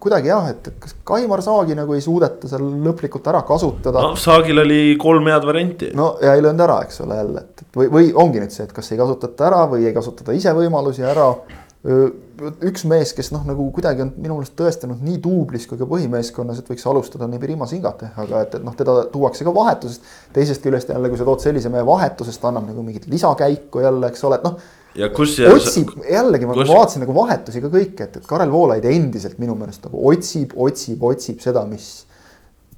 [0.00, 4.00] kuidagi jah, et, kas Kaimar Saagi nagu ei suudeta seal lõplikult ära kasutada.
[4.08, 5.92] no Saagil oli kolm head varianti.
[5.96, 8.64] no ja ei löönud ära, eks ole jälle, et, et või, või ongi nüüd see,
[8.64, 11.34] et kas ei kasutata ära või ei kasutata ise võimalusi ära
[11.80, 16.58] üks mees, kes noh, nagu kuidagi on minu meelest tõestanud nii duublis kui ka põhimeeskonnas,
[16.60, 20.10] et võiks alustada nii Pirima Singatehaga, et, et noh, teda tuuakse ka vahetusest.
[20.36, 24.28] teisest küljest jälle, kui sa tood sellise mehe vahetusest, annab nagu mingit lisakäiku jälle, eks
[24.28, 24.60] ole, et noh.
[25.00, 25.38] ja kus.
[25.48, 26.68] otsib jällegi, ma kus...
[26.68, 31.00] vaatasin nagu vahetusi ka kõike, et, et Karel Voolaid endiselt minu meelest nagu otsib, otsib,
[31.00, 31.88] otsib seda, mis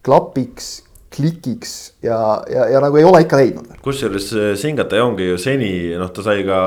[0.06, 0.76] klapiks
[1.12, 1.74] klikiks
[2.06, 2.16] ja,
[2.48, 6.46] ja, ja nagu ei ole ikka leidnud kusjuures Singate ongi ju seni, noh, ta sai
[6.46, 6.62] ka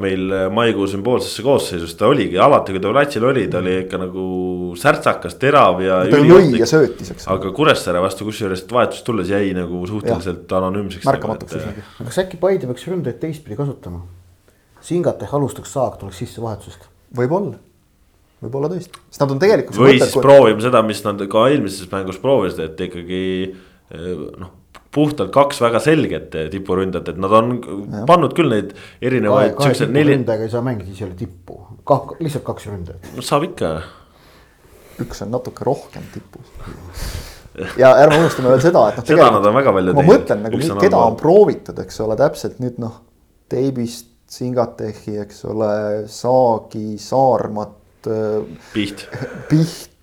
[0.00, 4.24] meil maikuu sümboolsesse koosseisus, ta oligi alati, kui ta platsil oli, ta oli ikka nagu
[4.80, 6.00] särtsakas, terav ja.
[6.10, 7.28] ta lõi ja söötis, eks.
[7.32, 10.58] aga Kuressaare vastu, kusjuures vahetust tulles jäi nagu suhteliselt ja.
[10.62, 11.06] anonüümseks.
[11.06, 11.86] märkamatuks üsnagi.
[11.98, 14.02] aga kas äkki Paide peaks ründajaid teistpidi kasutama?
[14.86, 16.90] Singate alustaks saak, tuleks sisse vahetusest.
[17.16, 17.56] võib-olla
[18.42, 19.80] võib-olla tõesti, sest nad on tegelikult.
[19.80, 20.26] või siis kui...
[20.26, 23.24] proovime seda, mis nad ka eelmises mängus proovisid, et ikkagi
[24.36, 24.54] noh
[24.96, 28.02] puhtalt kaks väga selget tipuründajat, et nad on ja.
[28.08, 28.74] pannud küll neid
[29.04, 29.54] erinevaid.
[29.58, 33.14] kahe tipuründajaga ei saa mängida, siis ei ole tippu, kah lihtsalt kaks ründajat.
[33.16, 33.72] no saab ikka.
[35.04, 36.52] üks on natuke rohkem tipus
[37.82, 39.08] ja ärme unustame veel seda, et noh.
[39.08, 40.04] seda nad on väga palju teinud.
[40.04, 43.00] ma mõtlen nagu, keda on proovitud, eks ole, täpselt nüüd noh,
[43.52, 45.72] Teibist, Singatehi, eks ole,
[46.10, 47.76] Saagi, Saarmat.
[48.72, 49.04] Piht.
[49.50, 49.95] Piht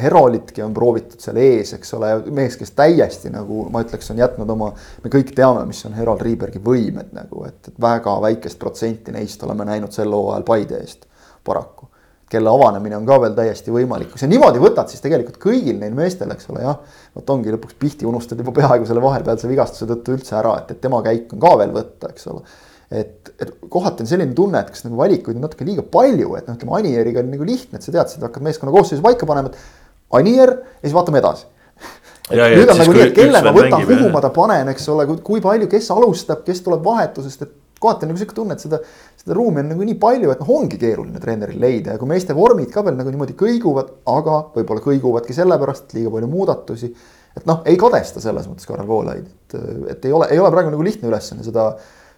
[0.00, 4.50] Herolitki on proovitud seal ees, eks ole, mees, kes täiesti nagu ma ütleks, on jätnud
[4.54, 4.70] oma,
[5.04, 9.42] me kõik teame, mis on Herold Riibergi võimed nagu, et, et väga väikest protsenti neist
[9.46, 11.08] oleme näinud sel hooajal Paide eest
[11.44, 11.90] paraku.
[12.34, 15.94] kelle avanemine on ka veel täiesti võimalik, kui sa niimoodi võtad, siis tegelikult kõigil neil
[15.94, 16.80] meestel, eks ole, jah.
[17.14, 20.80] vot ongi lõpuks Pihti unustad juba peaaegu selle vahepealse vigastuse tõttu üldse ära, et, et
[20.80, 22.42] tema käik on ka veel võtta, eks ole
[22.90, 26.48] et, et kohati on selline tunne, et kas nagu valikuid on natuke liiga palju, et
[26.48, 29.50] noh, ütleme Anieriga on nagu lihtne, et sa tead, sa hakkad meeskonna koosseisu paika panema,
[29.52, 31.48] et Anier ja siis vaatame edasi.
[32.30, 35.42] nüüd on nagu nii, et kelle ma võtan, kuhu ma ta panen, eks ole, kui
[35.44, 38.78] palju, kes alustab, kes tuleb vahetusest, et kohati on nagu sihuke tunne, et seda,
[39.20, 42.36] seda ruumi on nagu nii palju, et noh, ongi keeruline treeneril leida ja kui meeste
[42.36, 46.94] vormid ka veel nagu niimoodi kõiguvad, aga võib-olla kõiguvadki sellepärast, et liiga palju muudatusi.
[47.36, 49.58] et noh, ei kadesta selles mõttes Karel Voolaid, et,
[49.92, 51.72] et ei ole, ei ole praegu nagu lihtne ülesanne seda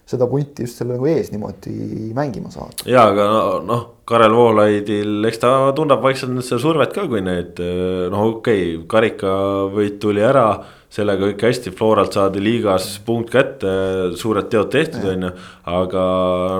[0.07, 2.87] seda punti just selle nagu ees niimoodi mängima saada.
[2.87, 3.27] ja, aga
[3.67, 8.83] noh, Karel Voolaidil, eks ta tunneb vaikselt seda survet ka, kui need noh, okei okay,,
[8.93, 10.47] karikavõit tuli ära
[10.93, 13.71] sellega kõik hästi, Floralt saadi liigas punkt kätte,
[14.17, 15.33] suured teod tehtud, on ju.
[15.73, 16.05] aga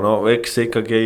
[0.04, 1.02] no eks see ikkagi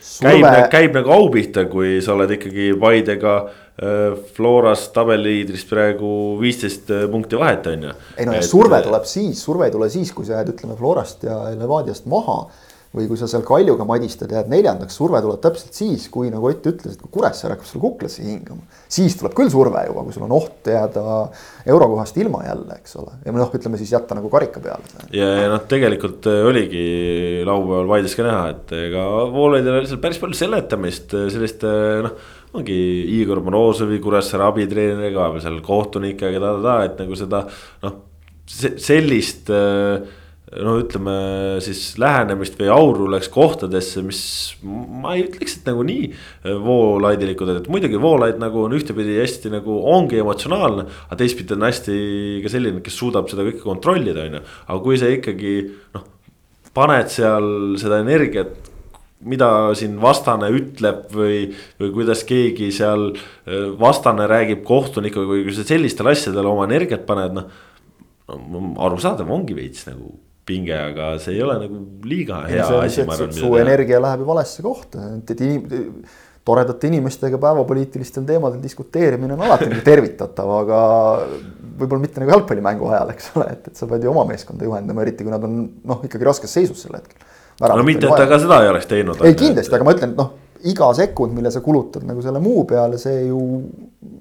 [0.00, 0.40] Surve...
[0.40, 3.36] käib, käib nagu au pihta, kui sa oled ikkagi Paidega
[3.76, 6.08] Äh, Floras tabeliliidris praegu
[6.40, 7.90] viisteist äh, punkti vahet on ju.
[8.16, 8.48] ei no ja et...
[8.48, 12.38] surve tuleb siis, surve ei tule siis, kui sa jääd, ütleme Florast ja Levadiast maha.
[12.96, 16.66] Või kui sa seal Kaljuga madistad jääd neljandaks, surve tuleb täpselt siis, kui nagu Ott
[16.70, 18.62] ütles, et kui Kuressaare hakkab sulle kuklasse hingama.
[18.88, 21.04] siis tuleb küll surve juba, kui sul on oht jääda
[21.66, 25.06] eurokohast ilma jälle, eks ole, ja noh, ütleme siis jätta nagu karika peale.
[25.12, 26.86] ja, ja noh, tegelikult äh, oligi
[27.46, 31.66] laupäeval Paides ka näha, et ega Voolaidil oli seal päris palju seletamist, sellist
[32.06, 32.76] noh ongi
[33.20, 36.52] Igor Morozovi, Kuressaare abitreeneriga seal kohtunikega,
[36.86, 37.42] et nagu seda
[37.84, 37.98] noh,
[38.46, 39.50] sellist
[40.64, 41.16] no ütleme
[41.64, 44.20] siis lähenemist või auru läks kohtadesse, mis
[44.62, 46.10] ma ei ütleks, et nagu nii
[46.64, 50.86] voolaidilikud, et muidugi voolaid nagu on ühtepidi hästi nagu ongi emotsionaalne.
[51.08, 51.96] aga teistpidi on hästi
[52.44, 55.56] ka selline, kes suudab seda kõike kontrollida, on ju, aga kui sa ikkagi
[55.96, 56.12] noh
[56.76, 57.46] paned seal
[57.80, 58.72] seda energiat
[59.26, 59.48] mida
[59.78, 61.38] siin vastane ütleb või,
[61.80, 67.40] või kuidas keegi seal äh, vastane räägib kohtunikuga kui sa sellistele asjadele oma energiat paned,
[67.40, 67.48] noh.
[68.28, 70.12] no arusaadav ongi veits nagu
[70.46, 73.34] pinge, aga see ei ole nagu liiga hea asi, ma arvan.
[73.34, 75.66] su energia läheb ju valesse kohta, et inim,
[76.46, 80.80] toredate inimestega päevapoliitilistel teemadel diskuteerimine on alati nagu tervitatav, aga
[81.80, 85.02] võib-olla mitte nagu jalgpallimängu ajal, eks ole, et, et sa pead ju oma meeskonda juhendama,
[85.02, 87.26] eriti kui nad on noh, ikkagi raskes seisus sel hetkel
[87.60, 89.22] no mitte, et ta ka seda ei oleks teinud.
[89.26, 90.34] ei kindlasti, aga ma ütlen, et noh,
[90.70, 93.40] iga sekund, mille sa kulutad nagu selle muu peale, see ju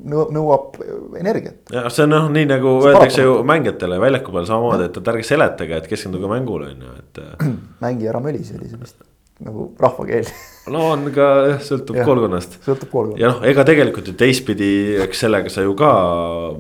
[0.06, 0.80] nõuab
[1.20, 1.64] energiat.
[1.74, 5.12] jah, see on noh, nii nagu see öeldakse ju mängijatele väljaku peal samamoodi, et, et
[5.14, 7.22] ärge seletage, et keskenduge mängule on ju, et.
[7.86, 9.00] mängi ära mölise oli see vist
[9.46, 10.28] nagu rahvakeel
[10.74, 12.60] no on ka jah, sõltub koolkonnast.
[12.66, 13.22] sõltub koolkonnast.
[13.22, 14.70] ja noh, ega tegelikult ju teistpidi,
[15.06, 15.92] eks sellega sa ju ka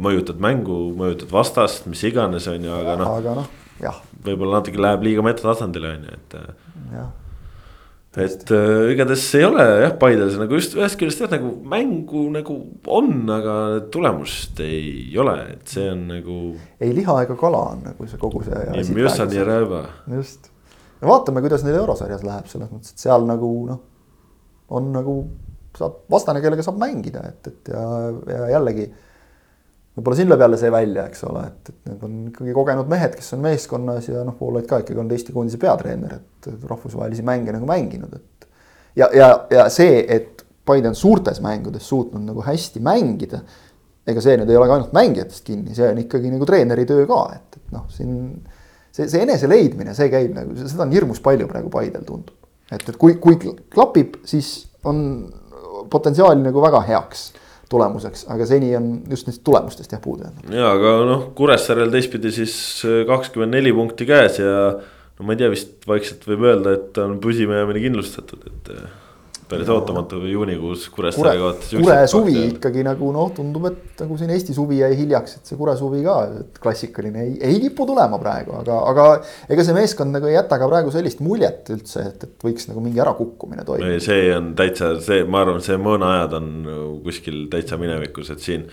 [0.01, 3.13] mõjutad mängu, mõjutad vastast, mis iganes on ju, aga noh.
[3.21, 4.01] aga noh, jah.
[4.25, 6.37] võib-olla natuke läheb liiga metatasandile on ju, et
[8.21, 12.25] et äh, igatahes ei ole jah, Paidel see nagu just ühest küljest jah, nagu mängu
[12.33, 12.57] nagu
[12.95, 13.55] on, aga
[13.91, 16.37] tulemust ei ole, et see on nagu.
[16.79, 18.61] ei liha ega kala on nagu see kogu see.
[20.15, 20.51] just,
[21.01, 23.81] ja vaatame, kuidas neil eurosarjas läheb, selles mõttes, et seal nagu noh,
[24.79, 25.17] on nagu
[25.75, 27.83] saab vastane, kellega saab mängida, et, et ja,
[28.31, 28.87] ja jällegi
[29.95, 33.35] võib-olla lööb jälle see välja, eks ole, et, et need on ikkagi kogenud mehed, kes
[33.37, 37.69] on meeskonnas ja noh, Voolaid ka ikkagi on Eesti koondise peatreener, et rahvusvahelisi mänge nagu
[37.69, 38.49] mänginud, et.
[38.99, 43.43] ja, ja, ja see, et Paide on suurtes mängudes suutnud nagu hästi mängida.
[44.05, 47.05] ega see nüüd ei ole ka ainult mängijatest kinni, see on ikkagi nagu treeneri töö
[47.09, 48.19] ka, et, et noh, siin.
[48.91, 52.35] see, see enese leidmine, see käib nagu, seda on hirmus palju praegu Paidel tundub.
[52.67, 53.39] et, et kui, kui
[53.71, 54.99] klapib, siis on
[55.89, 57.29] potentsiaali nagu väga heaks
[57.75, 60.51] tulemuseks, aga seni on just neist tulemustest jah puudu jäänud.
[60.55, 62.57] ja aga noh, Kuressaarel teistpidi siis
[62.87, 67.01] äh, kakskümmend neli punkti käes ja no ma ei tea, vist vaikselt võib öelda, et
[67.03, 68.77] on püsimajäämine kindlustatud, et.
[69.49, 71.73] Päris ootamatu juunikuus Kure, Kuressaare kaotas.
[71.75, 75.59] Kure suvi ikkagi nagu noh, tundub, et nagu siin Eesti suvi jäi hiljaks, et see
[75.59, 76.15] Kure suvi ka,
[76.61, 79.07] klassikaline ei, ei kipu tulema praegu, aga, aga
[79.53, 82.81] ega see meeskond nagu ei jäta ka praegu sellist muljet üldse, et, et võiks nagu
[82.81, 84.01] mingi ärakukkumine toimuda.
[84.03, 86.51] see on täitsa see, ma arvan, see mõõnaajad on
[87.05, 88.65] kuskil täitsa minevikus, et siin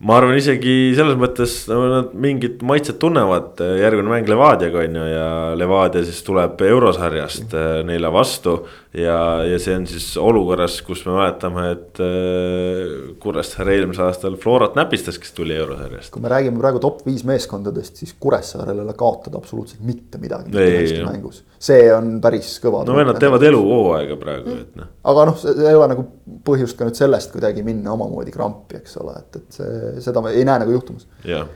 [0.00, 5.08] ma arvan isegi selles mõttes no, nad mingit maitset tunnevad, järgmine mäng Levadiaga on ju
[5.10, 5.26] ja
[5.60, 8.62] Levadia siis tuleb eurosarjast äh, neile vastu.
[8.96, 14.78] ja, ja see on siis olukorras, kus me mäletame, et äh, Kuressaare eelmisel aastal Florat
[14.78, 16.14] näpistas, kes tuli eurosarjast.
[16.14, 20.56] kui me räägime praegu top viis meeskondadest, siis Kuressaarel ei ole kaotada absoluutselt mitte midagi
[20.56, 21.44] üheski mängus.
[21.60, 22.86] see on päris kõva.
[22.88, 24.88] no vennad teevad eluhooaega praegu, et noh.
[25.12, 26.08] aga noh, see ei ole nagu
[26.46, 30.44] põhjust ka nüüd sellest kuidagi minna omamoodi krampi, eks ole, et, et see seda ei
[30.46, 31.06] näe nagu juhtumas.
[31.26, 31.46] jah.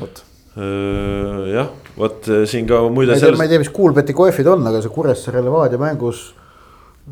[0.00, 0.22] vot
[1.52, 3.12] jah, vot siin ka muide.
[3.12, 6.24] ma ei tea ma ei tea, mis Kuulbeti kohvid on, aga see Kuressaare Levadia mängus.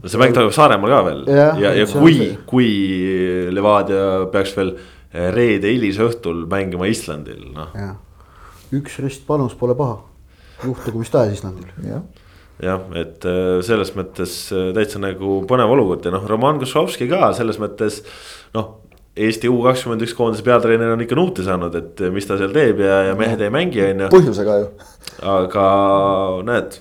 [0.04, 2.70] see mäng toimub Saaremaal ka veel ja, ja, ja kui, kui
[3.54, 4.74] Levadia peaks veel
[5.34, 7.76] reede hilisõhtul mängima Islandil, noh.
[8.74, 10.00] üks ristpanus pole paha,
[10.64, 11.70] juhtugu mis tahes Islandil.
[11.86, 12.02] jah
[12.62, 13.24] jah, et
[13.66, 14.34] selles mõttes
[14.76, 18.02] täitsa nagu põnev olukord ja noh, Roman Košovski ka selles mõttes
[18.54, 18.83] noh
[19.14, 22.80] Eesti U kakskümmend üks koondise peatreener on ikka nuuti saanud, et mis ta seal teeb
[22.82, 24.08] ja, ja mehed ei mängi, on ju.
[24.10, 24.72] põhjusega ju.
[25.30, 25.66] aga
[26.48, 26.80] näed,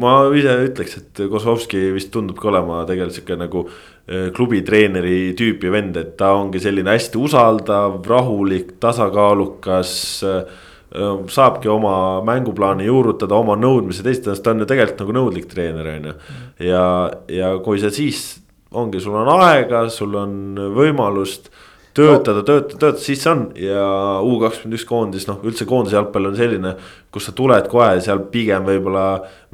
[0.00, 6.00] ma ise ütleks, et Kozlovski vist tundubki olema tegelikult sihuke nagu eh, klubitreeneri tüüpi vend,
[6.00, 10.58] et ta ongi selline hästi usaldav, rahulik, tasakaalukas eh,
[11.28, 15.92] saabki oma mänguplaani juurutada, oma nõudmised esitada, sest ta on ju tegelikult nagu nõudlik treener,
[15.98, 16.18] on ju.
[16.70, 16.84] ja,
[17.28, 18.38] ja kui sa siis
[18.72, 20.36] ongi, sul on aega, sul on
[20.76, 21.48] võimalust
[21.98, 23.82] töötada no., töötada, töötada, siis see on ja
[24.24, 26.74] U kakskümmend üks koondis, noh üldse koondise jalgpall on selline.
[27.14, 29.04] kus sa tuled kohe, seal pigem võib-olla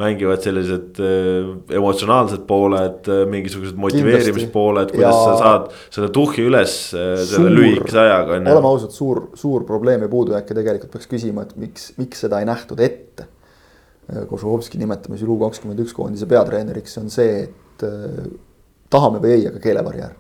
[0.01, 5.29] mängivad sellised äh, emotsionaalsed pooled äh,, mingisugused motiveerimispooled, kuidas ja...
[5.29, 8.41] sa saad selle tuhhi üles äh, selle lühikese ajaga.
[8.41, 12.43] oleme ausad, suur, suur probleem ja puudujääk ja tegelikult peaks küsima, et miks, miks seda
[12.43, 13.31] ei nähtud ette.
[14.29, 18.27] Kožuhovski nimetamisel U kakskümmend üks koondise peatreeneriks on see, et äh,
[18.95, 20.15] tahame või ei, aga keelebarjäär.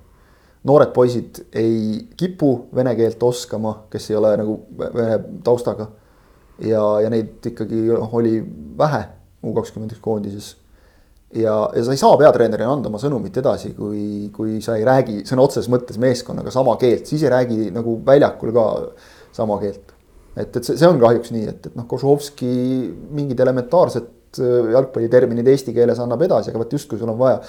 [0.64, 5.88] noored poisid ei kipu vene keelt oskama, kes ei ole nagu vene taustaga.
[6.58, 8.40] ja, ja neid ikkagi noh, oli
[8.78, 9.04] vähe
[9.44, 10.54] U kakskümmend üks koondises.
[11.34, 15.24] ja, ja sa ei saa peatreenerina anda oma sõnumit edasi, kui, kui sa ei räägi
[15.28, 18.66] sõna otseses mõttes meeskonnaga sama keelt, siis ei räägi nagu väljakul ka
[19.34, 19.94] sama keelt.
[20.36, 22.52] et, et see, see on kahjuks nii, et, et noh, Kožovski
[23.18, 27.42] mingid elementaarsed äh, jalgpalliterminid eesti keeles annab edasi, aga vot justkui sul on vaja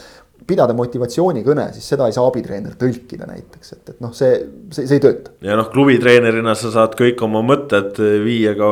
[0.46, 4.36] pidada motivatsioonikõne, siis seda ei saa abitreener tõlkida näiteks, et, et noh, see,
[4.74, 5.34] see, see ei tööta.
[5.46, 8.70] ja noh, klubitreenerina sa saad kõik oma mõtted viia ka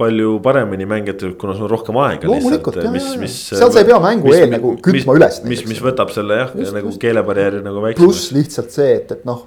[0.00, 2.30] palju paremini mängijatele, kuna sul on rohkem aega.
[2.30, 5.40] loomulikult jah, jah, jah, seal sa ei pea mängu mis, eel nagu kütma mis, üles.
[5.52, 8.06] mis, mis võtab selle jah, nagu keelebarjääri nagu väiksemaks.
[8.06, 9.46] pluss lihtsalt see, et, et noh.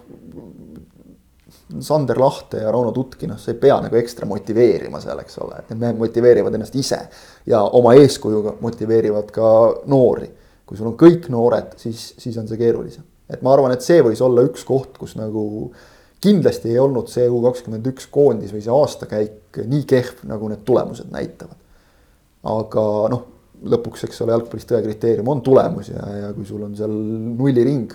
[1.81, 5.57] Sander Lahte ja Rauno Tutki, noh, sa ei pea nagu ekstra motiveerima seal, eks ole,
[5.57, 6.99] et need mehed motiveerivad ennast ise.
[7.49, 9.49] ja oma eeskujuga motiveerivad ka
[9.89, 10.29] noori
[10.73, 13.05] kui sul on kõik noored, siis, siis on see keerulisem.
[13.29, 15.43] et ma arvan, et see võis olla üks koht, kus nagu
[16.23, 20.63] kindlasti ei olnud see U kakskümmend üks koondis või see aastakäik nii kehv, nagu need
[20.65, 21.59] tulemused näitavad.
[22.49, 23.27] aga noh,
[23.69, 26.95] lõpuks, eks ole, jalgpallis tõe kriteerium on tulemus ja, ja kui sul on seal
[27.37, 27.93] nulliring,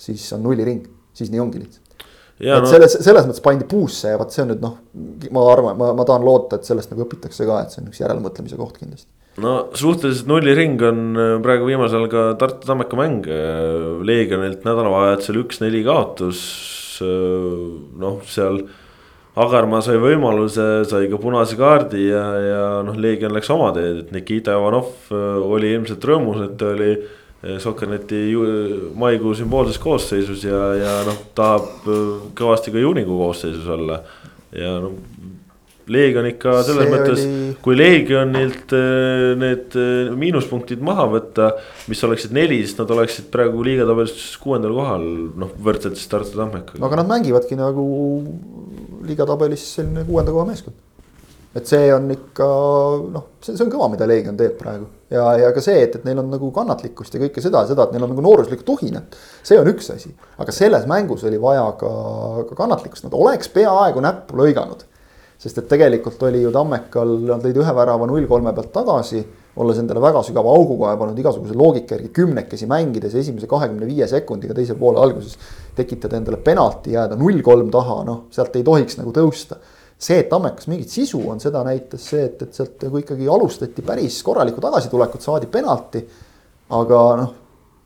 [0.00, 2.08] siis on nulliring, siis nii ongi lihtsalt.
[2.40, 2.70] Ja, et no...
[2.72, 4.80] selles, selles mõttes pandi puusse ja vot see on nüüd noh,
[5.36, 8.00] ma arvan, ma, ma tahan loota, et sellest nagu õpitakse ka, et see on üks
[8.00, 9.12] järelmõtlemise koht kindlasti
[9.42, 13.26] no suhteliselt nulliring on äh, praegu viimasel ajal ka Tartu Tammeka mäng.
[13.28, 16.40] Äh, Leegionilt nädalavahetusel üks-neli kaotus.
[17.04, 17.62] Äh,
[18.00, 18.62] noh, seal
[19.36, 24.14] Agarmaa sai võimaluse, sai ka punase kaardi ja, ja noh, Leegion läks oma teed, et
[24.14, 26.96] Nikita Ivanov oli ilmselt rõõmus, et ta oli.
[27.62, 28.32] Sokkerneti
[28.98, 31.84] maikuu sümboolses koosseisus ja, ja noh, tahab
[32.34, 34.00] kõvasti ka juunikuu koosseisus olla.
[34.56, 34.96] ja noh,
[35.92, 41.52] Leegion ikka selles see mõttes oli..., kui Leegionilt äh, need äh, miinuspunktid maha võtta,
[41.90, 45.06] mis oleksid neli, siis nad oleksid praegu liigatabelis kuuendal kohal,
[45.38, 46.82] noh võrdselt siis Tartu Tammekaga.
[46.88, 47.84] aga nad mängivadki nagu
[49.06, 50.82] liigatabelis selline kuuenda koha meeskond.
[51.56, 52.48] et see on ikka
[53.14, 56.08] noh, see, see on kõva, mida Leegion teeb praegu ja, ja ka see, et, et
[56.08, 59.14] neil on nagu kannatlikkust ja kõike seda, seda, et neil on nagu nooruslikku tuhinat.
[59.46, 60.10] see on üks asi,
[60.42, 61.94] aga selles mängus oli vaja ka,
[62.50, 64.82] ka kannatlikkust, nad oleks peaaegu näppu lõiganud
[65.38, 69.24] sest et tegelikult oli ju Tammekal, nad lõid ühe värava null kolme pealt tagasi.
[69.56, 74.54] olles endale väga sügava augu kaevanud igasuguse loogika järgi kümnekesi mängides esimese kahekümne viie sekundiga
[74.54, 75.38] teise poole alguses.
[75.76, 79.56] tekitada endale penalti, jääda null kolm taha, noh sealt ei tohiks nagu tõusta.
[79.98, 83.82] see, et Tammekas mingit sisu on, seda näitas see, et, et sealt nagu ikkagi alustati
[83.82, 86.06] päris korralikku tagasitulekut, saadi penalti.
[86.70, 87.34] aga noh,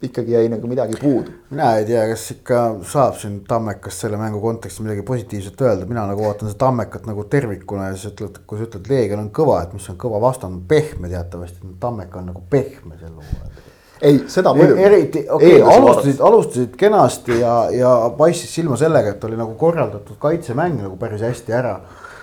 [0.03, 1.33] ikkagi jäi nagu midagi puudu.
[1.51, 6.07] mina ei tea, kas ikka saab siin Tammekast selle mängu kontekstis midagi positiivset öelda, mina
[6.09, 9.63] nagu vaatan seda Tammekat nagu tervikuna ja siis ütled, kui sa ütled, Leegion on kõva,
[9.65, 13.69] et mis on kõva vastand, pehme teatavasti, Tammeka on nagu pehme sel hooajal
[14.03, 14.83] ei, seda muidugi.
[14.83, 20.17] eriti, okei okay,, alustasid, alustasid kenasti ja, ja paistis silma sellega, et oli nagu korraldatud
[20.21, 21.77] kaitsemäng nagu päris hästi ära.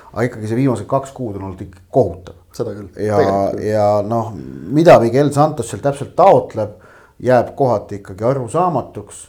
[0.08, 2.40] aga ikkagi see viimased kaks kuud on olnud ikka kohutav.
[2.58, 2.90] seda küll.
[3.06, 3.22] ja,
[3.62, 4.34] ja noh,
[4.74, 6.74] mida Miguel Santos seal täpselt taotleb,
[7.24, 9.26] jääb kohati ikkagi arusaamatuks.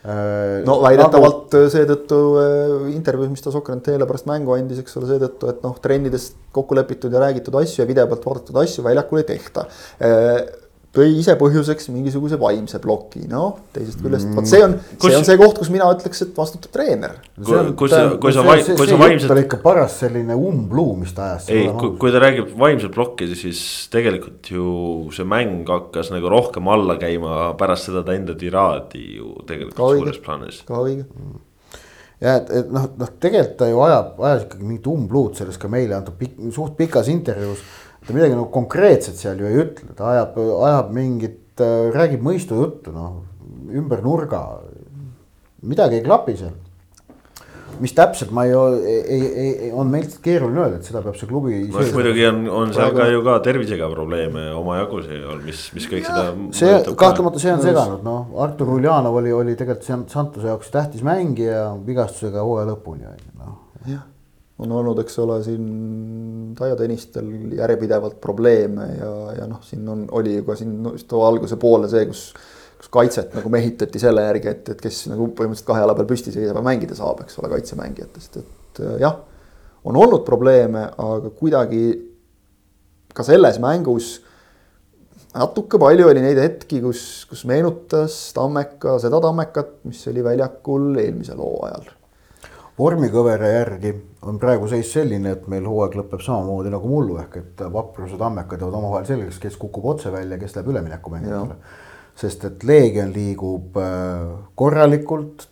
[0.00, 1.72] Äh, no väidetavalt nagu...
[1.72, 6.30] seetõttu äh, intervjuus, mis ta Sokranteele pärast mängu andis, eks ole, seetõttu, et noh, trennides
[6.56, 9.66] kokku lepitud ja räägitud asju ja video pealt vaadatud asju väljakul ei tehta
[10.94, 15.26] tõi ise põhjuseks mingisuguse vaimse ploki, noh teisest küljest mm., vot see on, see on
[15.26, 17.18] see koht, kus mina ütleks, et vastutab treener.
[17.36, 19.34] kui, kui sa, kui sa, kui sa vaimselt.
[19.34, 21.46] oli ikka paras selline umbluu, mis ta ajas.
[21.54, 23.62] ei, kui, kui ta räägib vaimset plokki, siis
[23.92, 24.64] tegelikult ju
[25.14, 30.18] see mäng hakkas nagu rohkem alla käima pärast seda ta enda tiraadi ju tegelikult suures
[30.24, 30.64] plaanis.
[30.66, 31.06] ka õige
[32.20, 35.70] ja et, et noh, noh tegelikult ta ju ajab, ajas ikkagi mingit umbluud selles ka
[35.72, 37.62] meile antud pik, suht pikas intervjuus
[38.10, 42.94] ta midagi nagu konkreetset seal ju ei ütle, ta ajab, ajab mingit, äh, räägib mõistujuttu,
[42.94, 43.22] noh,
[43.70, 44.42] ümber nurga.
[45.60, 46.58] midagi ei klapi seal.
[47.80, 51.28] mis täpselt, ma ei, ei, ei, ei, on meilt keeruline öelda, et seda peab see
[51.30, 51.62] klubi.
[51.70, 55.00] no muidugi on, on seal ka ju ka tervisega probleeme omajagu,
[55.46, 56.52] mis, mis kõik ja, seda.
[56.60, 61.70] see kahtlemata, see on seganud, noh, Artur Uljanov oli, oli tegelikult Santuse jaoks tähtis mängija
[61.86, 63.60] vigastusega hooaja lõpuni on ju, noh.
[63.88, 64.08] jah
[64.60, 65.66] on olnud, eks ole, siin
[66.58, 71.22] Taio Tõnistel järjepidevalt probleeme ja, ja noh, siin on, oli ju ka siin no, too
[71.26, 72.30] alguse poole see, kus
[72.80, 76.32] kus kaitset nagu mehitati selle järgi, et, et kes nagu põhimõtteliselt kahe jala peal püsti
[76.32, 79.18] seisab ja mängida saab, eks ole, kaitsemängijatest, et jah,
[79.84, 81.82] on olnud probleeme, aga kuidagi
[83.12, 84.14] ka selles mängus
[85.34, 91.44] natuke palju oli neid hetki, kus, kus meenutas Tammeka seda Tammekat, mis oli väljakul eelmisel
[91.44, 91.90] hooajal
[92.78, 93.92] vormikõvera järgi
[94.28, 98.60] on praegu seis selline, et meil hooaeg lõpeb samamoodi nagu mullu ehk et vaprused ammekad
[98.60, 101.56] jäävad omavahel selgeks, kes kukub otse välja, kes läheb üleminekumängijatele.
[102.20, 105.46] sest et Leegion liigub äh, korralikult,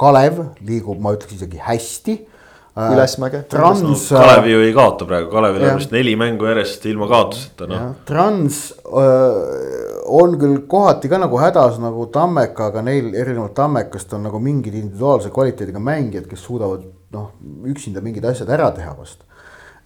[0.00, 3.44] Kalev liigub, ma ütleks isegi hästi äh, ülesmäge.
[3.52, 4.08] Trans.
[4.10, 7.86] Kalev ju ei kaota praegu, Kalevil on vist neli mängu järjest ilma kaotuseta, noh.
[8.08, 14.12] Trans öö, äh, on küll kohati ka nagu hädas nagu Tammeka, aga neil erinevalt Tammekast
[14.16, 16.84] on nagu mingid individuaalse kvaliteediga mängijad, kes suudavad
[17.14, 17.30] noh,
[17.70, 19.26] üksinda mingid asjad ära teha vast.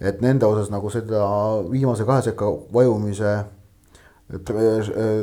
[0.01, 1.21] et nende osas nagu seda
[1.71, 3.37] viimase kahe sekka vajumise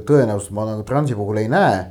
[0.07, 1.83] tõenäosust ma nagu Transi puhul ei näe.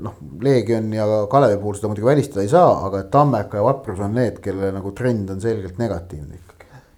[0.00, 4.14] noh, Leegion ja Kalevi puhul seda muidugi välistada ei saa, aga Tammeka ja Vaprus on
[4.14, 6.47] need, kelle nagu trend on selgelt negatiivne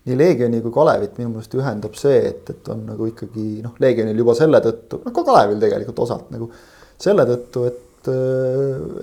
[0.09, 4.21] nii Leegioni kui Kalevit minu meelest ühendab see, et, et on nagu ikkagi noh, Leegionil
[4.23, 6.49] juba selle tõttu, noh ka Kalevil tegelikult osalt nagu
[7.01, 8.11] selle tõttu, et,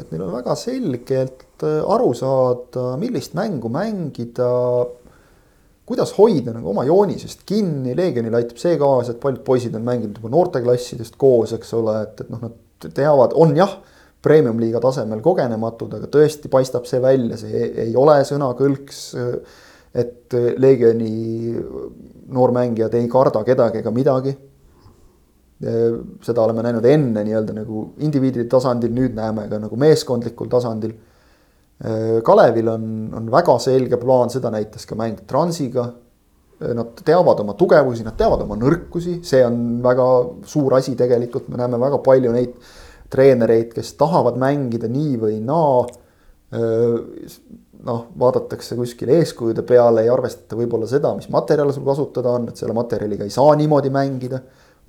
[0.01, 4.49] et neil on väga selgelt aru saada, millist mängu mängida.
[5.87, 10.17] kuidas hoida nagu oma joonisest kinni, Leegionile aitab see kaasa, et paljud poisid on mänginud
[10.17, 13.77] juba noorteklassidest koos, eks ole, et, et noh, nad teavad, on jah
[14.25, 19.01] premium-liiga tasemel kogenematud, aga tõesti paistab see välja, see ei, ei ole sõnakõlks
[19.93, 21.55] et Leegioni
[22.33, 24.37] noormängijad ei karda kedagi ega midagi.
[26.21, 30.91] seda oleme näinud enne nii-öelda nagu indiviidi tasandil, nüüd näeme ka nagu meeskondlikul tasandil.
[32.23, 32.83] Kalevil on,
[33.17, 35.87] on väga selge plaan, seda näitas ka mäng Transiga.
[36.57, 40.05] Nad teavad oma tugevusi, nad teavad oma nõrkusi, see on väga
[40.49, 42.55] suur asi tegelikult, me näeme väga palju neid
[43.13, 45.85] treenereid, kes tahavad mängida nii või naa
[47.85, 52.59] noh, vaadatakse kuskil eeskujude peale, ei arvestata võib-olla seda, mis materjale sul kasutada on, et
[52.59, 54.41] selle materjaliga ei saa niimoodi mängida.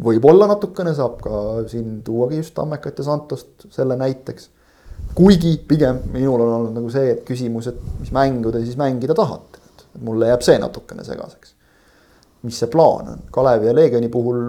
[0.04, 4.50] võib-olla natukene saab ka siin tuuagi just Tammekat ja Santost selle näiteks.
[5.14, 9.14] kuigi pigem minul on olnud nagu see, et küsimus, et mis mängu te siis mängida
[9.14, 9.60] tahate,
[10.00, 11.57] mulle jääb see natukene segaseks.
[12.46, 14.42] Mis see plaan on, Kalevi ja Leegioni puhul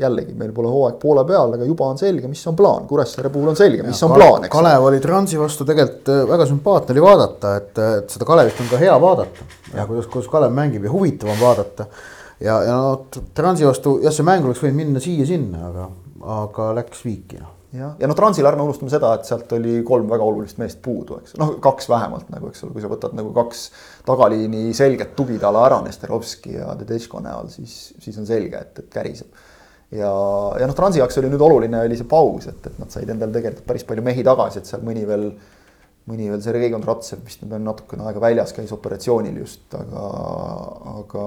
[0.00, 3.52] jällegi, meil pole hooaeg poole peal, aga juba on selge, mis on plaan, Kuressaare puhul
[3.52, 4.52] on selge, mis ja, on plaan, eks.
[4.54, 8.70] Kalev oli Transi vastu tegelikult äh, väga sümpaatne oli vaadata, et, et seda Kalevit on
[8.72, 9.48] ka hea vaadata.
[9.70, 11.86] Ja, ja kuidas, kuidas Kalev mängib ja huvitav on vaadata.
[12.40, 12.94] ja, ja no
[13.34, 15.90] Transi vastu jah, see mäng oleks võinud minna siia-sinna, aga,
[16.40, 20.10] aga läks viiki noh jah, ja noh, Transil ärme unustame seda, et sealt oli kolm
[20.10, 21.34] väga olulist meest puudu, eks.
[21.40, 23.64] Noh, kaks vähemalt nagu, eks ole, kui sa võtad nagu kaks
[24.06, 29.42] tagaliini selget tugitala ära Nesterovski ja Tedesco näol, siis, siis on selge, et, et käriseb.
[29.94, 30.10] Ja,
[30.58, 33.34] ja noh, Transi jaoks oli nüüd oluline, oli see paus, et, et nad said endale
[33.34, 35.28] tegelikult päris palju mehi tagasi, et seal mõni veel
[36.10, 40.02] mõni veel Sergei Kondratsev vist nüüd on natukene aega väljas, käis operatsioonil just, aga,
[40.90, 41.22] aga,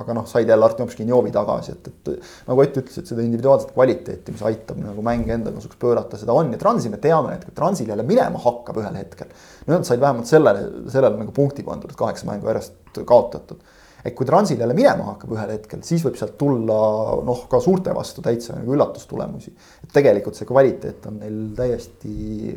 [0.00, 3.74] aga noh, said jälle Artjom Škinjovi tagasi, et, et nagu Ott ütles, et seda individuaalset
[3.76, 7.44] kvaliteeti, mis aitab nagu mänge enda kasuks pöörata, seda on ja Transi me teame, et
[7.44, 9.32] kui Transil jälle minema hakkab ühel hetkel.
[9.68, 13.60] nad said vähemalt sellele, sellele nagu punkti pandud, et kaheksa mängu järjest kaotatud
[14.04, 16.78] et kui Transil jälle minema hakkab ühel hetkel, siis võib sealt tulla
[17.24, 19.52] noh, ka suurte vastu täitsa nagu üllatustulemusi.
[19.84, 22.56] et tegelikult see kvaliteet on neil täiesti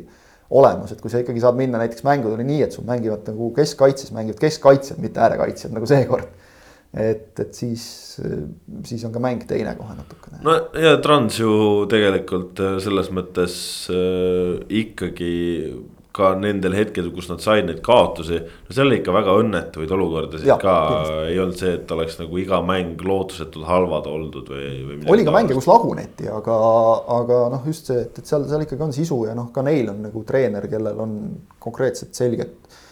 [0.49, 4.13] olemas, et kui sa ikkagi saad minna näiteks mängudele nii, et sul mängivad nagu keskkaitses,
[4.15, 6.29] mängivad keskkaitsjad, mitte äärekaitsjad nagu seekord.
[6.97, 7.83] et, et siis,
[8.87, 10.39] siis on ka mäng teine kohe natukene.
[10.45, 11.51] no ja Trans ju
[11.91, 13.57] tegelikult äh, selles mõttes
[13.91, 15.35] äh, ikkagi
[16.17, 18.39] ka nendel hetkedel, kus nad said neid kaotusi.
[18.41, 20.75] no seal oli ikka väga õnnetuid olukordasid ja, ka,
[21.29, 24.99] ei olnud see, et oleks nagu iga mäng lootusetult halvad oldud või, või.
[25.13, 26.57] oli ka mänge, kus laguneti, aga,
[27.19, 29.93] aga noh, just see, et, et seal, seal ikkagi on sisu ja noh, ka neil
[29.93, 31.17] on nagu treener, kellel on
[31.63, 32.83] konkreetselt selged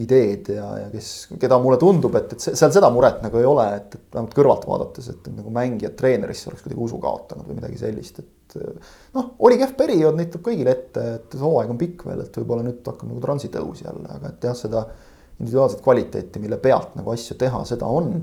[0.00, 1.10] ideed ja, ja kes,
[1.40, 4.66] keda mulle tundub, et, et seal seda muret nagu ei ole, et, et vähemalt kõrvalt
[4.68, 8.30] vaadates, et nagu mängijad treenerisse oleks kuidagi usu kaotanud või midagi sellist, et
[9.16, 12.82] noh, oli kehv periood, tuleb kõigile ette, et hooaeg on pikk veel, et võib-olla nüüd
[12.86, 14.84] hakkab nagu transitõus jälle, aga et jah, seda
[15.40, 18.18] individuaalset kvaliteeti, mille pealt nagu asju teha, seda on.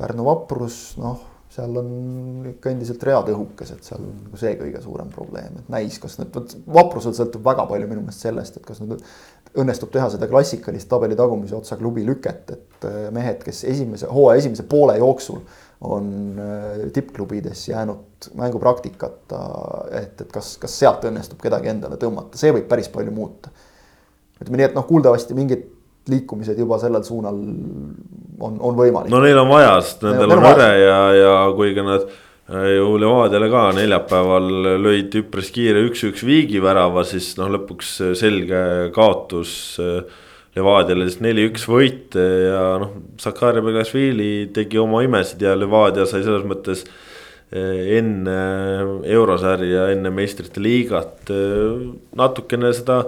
[0.00, 1.18] Pärnu vaprus, noh,
[1.52, 5.72] seal on ikka endiselt read õhukes, et seal on nagu see kõige suurem probleem, et
[5.72, 9.02] näis, kas nüüd, vot vaprusel sõltub väga palju minu meelest sellest, et kas nüüd
[9.58, 14.64] õnnestub teha seda klassikalist tabeli tagumise otsa klubi lüket, et mehed, kes esimese, hooaja esimese
[14.70, 15.42] poole jooksul
[15.80, 19.40] on äh, tippklubides jäänud mängupraktikata,
[19.90, 23.52] et, et kas, kas sealt õnnestub kedagi endale tõmmata, see võib päris palju muuta.
[24.40, 25.64] ütleme nii, et noh, kuuldavasti mingid
[26.10, 29.12] liikumised juba sellel suunal on, on võimalik.
[29.12, 33.48] no neil on vaja, sest nendel on võre ja, ja kuigi nad äh, ju Levadiale
[33.52, 34.50] ka neljapäeval
[34.84, 38.64] lõid üpris kiire üks-üks viigi värava, siis noh, lõpuks selge
[38.96, 46.08] kaotus äh, Levadiale siis neli-üks võit ja noh, Sakari Begašvili tegi oma imesid ja Levadia
[46.10, 46.82] sai selles mõttes
[47.54, 48.38] eh, enne
[49.06, 51.84] eurosarja, enne meistrite liigat eh,
[52.18, 53.04] natukene seda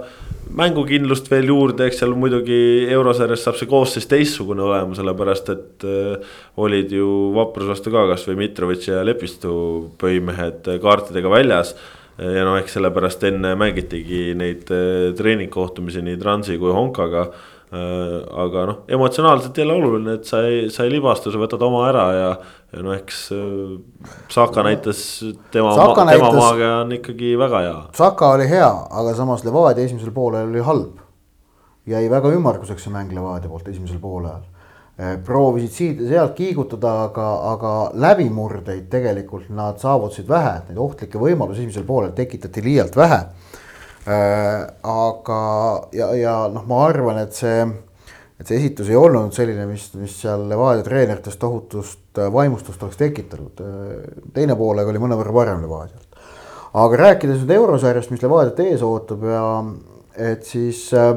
[0.52, 2.60] mängukindlust veel juurde, eks seal muidugi
[2.92, 5.86] eurosarjas saab see koosseis teistsugune olema, sellepärast et
[6.60, 9.54] olid ju Vapruse vastu ka kasvõi Mitrovic ja Lepistu
[10.02, 11.72] põhimehed kaartidega väljas
[12.18, 17.26] ja no eks sellepärast enne mängitigi neid äh, treeningkohtumisi nii Transi kui Honkaga.
[17.72, 21.86] Äh, aga noh, emotsionaalselt jälle oluline, et sa ei, sa ei libastu, sa võtad oma
[21.88, 22.26] ära ja,
[22.68, 25.00] ja no eks äh, Saka näitas
[25.54, 27.78] tema, tema näitas, maaga on ikkagi väga hea.
[27.96, 31.00] Saka oli hea, aga samas Levadia esimesel poolel oli halb.
[31.88, 34.51] jäi väga ümmarguseks see mäng Levadia poolt esimesel poolel Eh,
[35.24, 37.72] proovisid siit-sealt kiigutada, aga, aga
[38.04, 43.22] läbimurdeid tegelikult nad saavutasid vähe, et neid ohtlikke võimalusi esimesel poolel tekitati liialt vähe.
[44.02, 44.60] Eh,
[44.92, 45.40] aga,
[45.94, 47.66] ja, ja noh, ma arvan, et see,
[48.40, 52.98] et see esitus ei olnud selline, mis, mis seal Levadia treenerites tohutust eh, vaimustust oleks
[52.98, 53.62] tekitanud.
[54.34, 56.26] teine poolega oli mõnevõrra parem Levadialt.
[56.74, 59.46] aga rääkides nüüd eurosarjast, mis Levadiat ees ootab ja
[60.16, 61.14] et siis äh,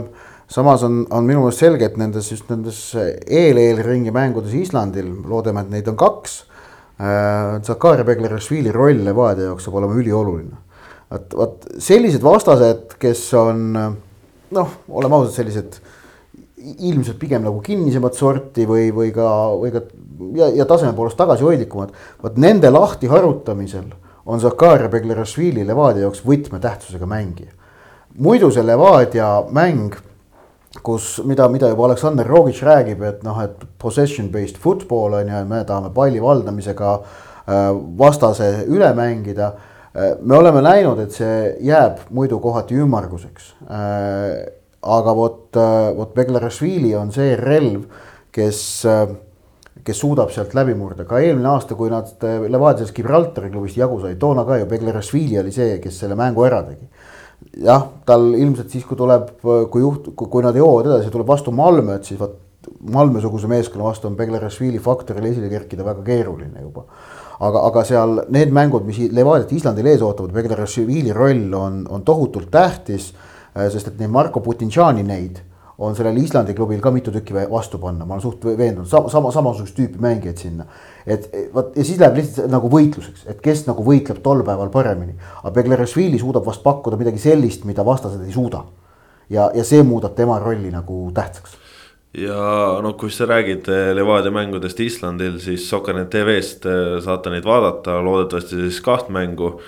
[0.51, 5.73] samas on, on minu meelest selge, et nendes just nendes eel-eelringi mängudes Islandil, loodame, et
[5.73, 6.43] neid on kaks
[6.99, 7.61] äh,.
[7.65, 10.61] Zakaria Beglerashvili roll Levadia jaoks saab olema ülioluline.
[11.11, 15.79] vot, vot sellised vastased, kes on noh, oleme ausad, sellised
[16.65, 19.27] ilmselt pigem nagu kinnisemat sorti või, või ka,
[19.59, 19.83] või ka
[20.37, 21.93] ja, ja taseme poolest tagasihoidlikumad.
[22.23, 23.91] vot nende lahti harutamisel
[24.25, 27.51] on Zakaria Beglerashvili Levadia jaoks võtmetähtsusega mängija.
[28.17, 29.95] muidu see Levadia mäng
[30.83, 35.43] kus, mida, mida juba Aleksandr Rogic räägib, et noh, et possession based football on ju,
[35.49, 37.69] me tahame palli valdamisega äh,
[37.99, 39.53] vastase üle mängida.
[39.95, 41.37] Äh, me oleme näinud, et see
[41.69, 43.53] jääb muidu kohati ümmarguseks.
[43.69, 44.31] Äh,
[44.85, 45.57] aga vot,
[45.97, 47.87] vot Beglarashvili on see relv,
[48.35, 48.59] kes,
[49.87, 54.19] kes suudab sealt läbi murda, ka eelmine aasta, kui nad Levadias Gibraltari klubist jagu said,
[54.21, 56.85] toona ka ju Beglarashvili oli see, kes selle mängu ära tegi
[57.63, 61.99] jah, tal ilmselt siis, kui tuleb, kui juht, kui nad jõuavad edasi, tuleb vastu Malmö,
[61.99, 66.85] et siis vot Malmö-suguse meeskonna vastu on Beglerashvili faktoril esile kerkida väga keeruline juba.
[67.39, 72.49] aga, aga seal need mängud, mis Levadiat Islandil ees ootavad, Beglerashvili roll on, on tohutult
[72.51, 73.13] tähtis.
[73.55, 75.39] sest et neid Marko Putinšani neid
[75.77, 79.31] on sellel Islandi klubil ka mitu tükki vastu panna, ma olen suht veendunud, sama, sama,
[79.35, 80.65] samasugust tüüpi mängijaid sinna.
[81.05, 85.17] et vot ja siis läheb lihtsalt nagu võitluseks, et kes nagu võitleb tol päeval paremini.
[85.43, 88.63] aga Beglerashvili suudab vast pakkuda midagi sellist, mida vastased ei suuda.
[89.29, 91.61] ja, ja see muudab tema rolli nagu tähtsaks
[92.15, 97.43] ja no kui sa räägid eh, Levadia mängudest Islandil, siis Soccernet tv-st eh, saate neid
[97.43, 99.59] vaadata, loodetavasti siis kaht mängu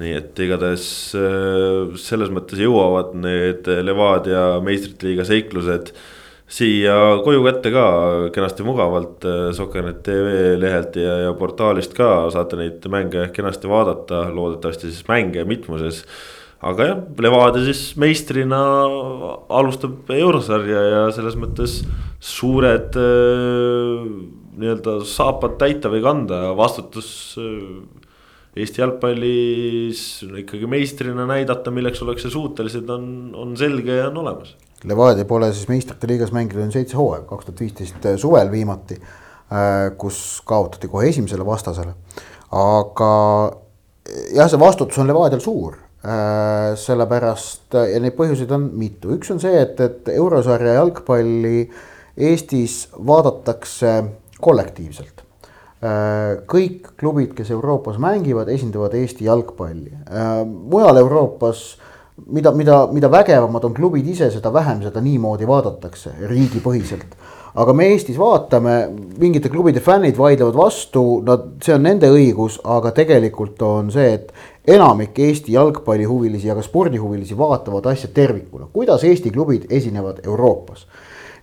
[0.00, 0.86] nii et igatahes
[1.18, 5.92] äh, selles mõttes jõuavad need Levadia meistrite liiga seiklused
[6.52, 7.86] siia koju kätte ka
[8.34, 14.26] kenasti mugavalt äh, Soccernet tv lehelt ja, ja portaalist ka saate neid mänge kenasti vaadata,
[14.34, 16.04] loodetavasti siis mänge mitmuses.
[16.62, 18.60] aga jah, Levadia siis meistrina
[19.48, 21.80] alustab eurosarja ja selles mõttes
[22.20, 24.04] suured äh,
[24.52, 27.08] nii-öelda saapad täita või kanda, vastutus
[28.56, 30.00] Eesti jalgpallis
[30.42, 33.06] ikkagi meistrina näidata, milleks ollakse suutelised, on,
[33.38, 34.52] on selge ja on olemas.
[34.84, 40.42] Levadia pole siis meistrite liigas mänginud seitse hooaega, kaks tuhat viisteist suvel viimati, äh, kus
[40.44, 41.94] kaotati kohe esimesele vastasele.
[42.52, 43.12] aga
[44.34, 45.78] jah, see vastutus on Levadial suur
[46.82, 51.68] sellepärast ja neid põhjuseid on mitu, üks on see, et, et eurosarja jalgpalli
[52.18, 53.92] Eestis vaadatakse
[54.42, 55.21] kollektiivselt
[55.82, 59.90] kõik klubid, kes Euroopas mängivad, esindavad Eesti jalgpalli.
[60.06, 61.64] Äh, mujal Euroopas,
[62.30, 67.16] mida, mida, mida vägevamad on klubid ise, seda vähem seda niimoodi vaadatakse riigipõhiselt.
[67.54, 68.88] aga me Eestis vaatame,
[69.20, 74.32] mingite klubide fännid vaidlevad vastu, nad, see on nende õigus, aga tegelikult on see, et
[74.72, 80.86] enamik Eesti jalgpallihuvilisi ja ka spordihuvilisi vaatavad asja tervikuna, kuidas Eesti klubid esinevad Euroopas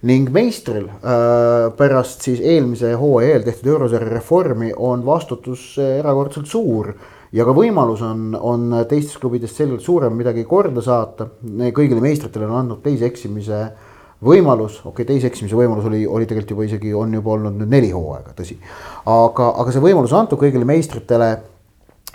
[0.08, 6.47] ning meistril äh, pärast siis eelmise hooaja eel tehtud eurosarja reformi on vastutus äh, erakordselt
[6.47, 6.93] suur
[7.36, 11.28] ja ka võimalus on, on teistest klubidest selgelt suurem midagi korda saata.
[11.76, 13.60] kõigile meistritele on andnud teise eksimise
[14.24, 17.72] võimalus, okei okay,, teise eksimise võimalus oli, oli tegelikult juba isegi, on juba olnud nüüd
[17.72, 18.58] neli hooaega, tõsi.
[19.06, 21.30] aga, aga see võimalus on antud kõigile meistritele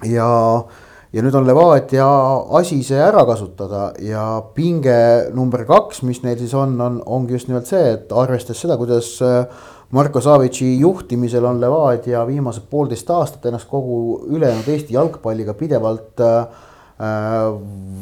[0.08, 0.26] ja
[0.56, 0.83] äh,
[1.14, 2.06] ja nüüd on Levadia
[2.58, 4.24] asi see ära kasutada ja
[4.56, 4.96] pinge
[5.34, 9.12] number kaks, mis neil siis on, on, ongi just nimelt see, et arvestades seda, kuidas
[9.22, 9.44] äh,
[9.94, 16.66] Marko Savitsi juhtimisel on Levadia viimased poolteist aastat ennast kogu ülejäänud Eesti jalgpalliga pidevalt äh,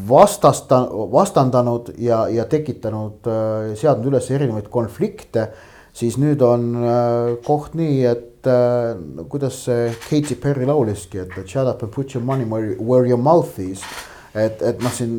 [0.09, 5.51] vastasta-, vastandanud ja, ja tekitanud, äh, seadnud üles erinevaid konflikte,
[5.93, 6.71] siis nüüd on
[7.45, 12.15] koht nii, et et äh, kuidas see Katy Perry lauliski, et shut up and put
[12.15, 13.83] your money where, where your mouth is.
[14.35, 15.11] et, et noh, siin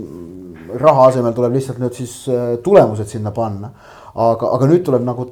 [0.82, 3.70] raha asemel tuleb lihtsalt nüüd siis äh, tulemused sinna panna.
[4.16, 5.28] aga, aga nüüd tuleb nagu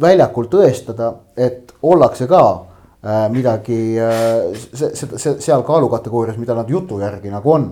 [0.00, 6.70] väljakul tõestada, et ollakse ka äh, midagi äh, see, see, see seal kaalukategoorias, mida nad
[6.70, 7.68] jutu järgi nagu on.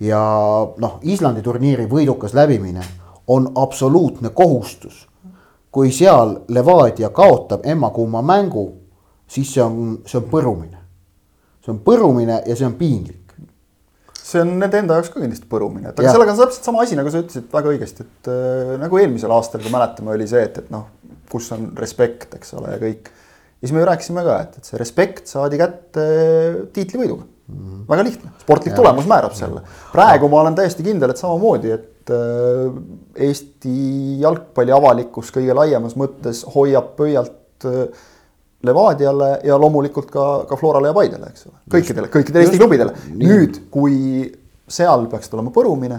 [0.00, 0.20] ja
[0.78, 2.84] noh, Islandi turniiri võidukas läbimine
[3.32, 5.08] on absoluutne kohustus
[5.72, 8.81] kui seal Levadia kaotab emma-kumma mängu,
[9.32, 10.78] siis see on, see on põrumine.
[11.62, 13.18] see on põrumine ja see on piinlik.
[14.22, 16.14] see on nende enda jaoks ka kindlasti põrumine, et aga ja.
[16.14, 19.64] sellega on täpselt sama asi, nagu sa ütlesid väga õigesti, et äh, nagu eelmisel aastal,
[19.64, 20.86] kui mäletame, oli see, et, et noh,
[21.32, 23.10] kus on respekt, eks ole, ja kõik.
[23.10, 26.06] ja siis me ju rääkisime ka, et, et see respekt saadi kätte
[26.76, 27.58] tiitlivõiduga mm.
[27.58, 27.82] -hmm.
[27.88, 28.78] väga lihtne, sportlik ja.
[28.80, 29.64] tulemus määrab selle.
[29.92, 32.80] praegu ma olen täiesti kindel, et samamoodi, et äh,
[33.28, 33.76] Eesti
[34.22, 38.08] jalgpalli avalikkus kõige laiemas mõttes hoiab pöialt äh,
[38.62, 41.58] Levadiale ja loomulikult ka, ka Florale ja Paidele, eks ole.
[41.74, 42.94] kõikidele, kõikidele Eesti klubidele.
[43.18, 43.96] nüüd, kui
[44.70, 45.98] seal peaks tulema põrumine,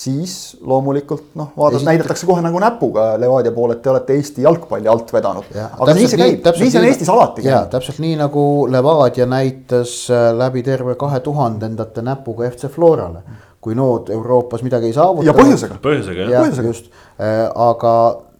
[0.00, 4.88] siis loomulikult noh, vaadata, näidatakse kohe nagu näpuga Levadia poole, et te olete Eesti jalgpalli
[4.88, 5.50] alt vedanud.
[5.56, 7.68] aga nii see käib, nii see on Eestis alati käinud.
[7.74, 13.24] täpselt nii nagu Levadia näitas äh, läbi terve kahe tuhandendate näpuga FC Florale
[13.60, 15.26] kui nood Euroopas midagi ei saavuta.
[15.26, 15.76] ja põhjusega.
[15.84, 16.64] põhjusega jah.
[16.64, 16.88] just,
[17.20, 17.94] äh, aga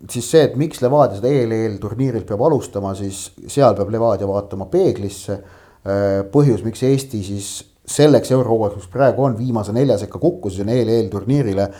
[0.08, 4.68] siis see, et miks Levadia seda EL-EL turniirilt peab alustama, siis seal peab Levadia vaatama
[4.72, 5.40] peeglisse.
[5.80, 7.50] Äh, põhjus, miks Eesti siis
[7.90, 11.70] selleks eurohooajaks, praegu on, viimase nelja sekka kukkus sinna EL-EL turniirile.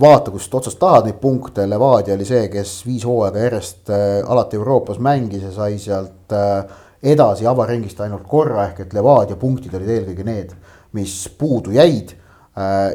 [0.00, 4.56] vaata, kust otsast tahad neid punkte, Levadia oli see, kes viis hooaega järjest äh, alati
[4.56, 6.64] Euroopas mängis ja sai sealt äh,
[7.12, 10.54] edasi avaringist ainult korra, ehk et Levadia punktid olid eelkõige need,
[10.96, 12.18] mis puudu jäid.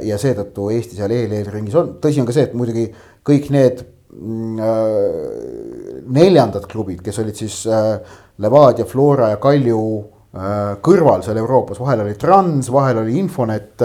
[0.06, 2.84] ja seetõttu Eesti seal EL-EL ringis on, tõsi on ka see, et muidugi
[3.26, 3.80] kõik need
[6.08, 7.98] neljandad klubid, kes olid siis äh,
[8.40, 13.84] Levadia, Flora ja Kalju äh, kõrval seal Euroopas, vahel oli Trans, vahel oli Infonet.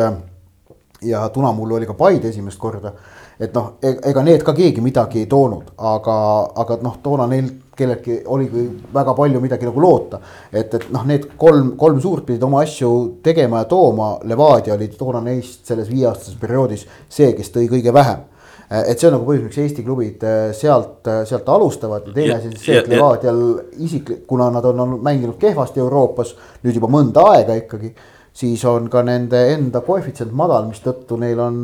[1.03, 2.93] ja Tunamullu oli ka Paide esimest korda.
[3.41, 6.15] et noh, e-, ega need ka keegi midagi ei toonud, aga,
[6.55, 10.21] aga noh, toona neil kelleltki oligi väga palju midagi nagu loota.
[10.53, 14.89] et, et noh, need kolm, kolm suurt pidid oma asju tegema ja tooma, Levadia oli
[14.89, 18.32] toona neist selles viieaastases perioodis see, kes tõi kõige vähem Äh,
[18.73, 22.37] et see on nagu põhjus, miks Eesti klubid äh, sealt, äh, sealt alustavad ja teine
[22.39, 23.43] asi on see, et Levadial
[23.85, 27.93] isiklik, kuna nad on olnud mänginud kehvasti Euroopas nüüd juba mõnda aega ikkagi.
[28.33, 31.59] siis on ka nende enda koefitsient madal, mistõttu neil on,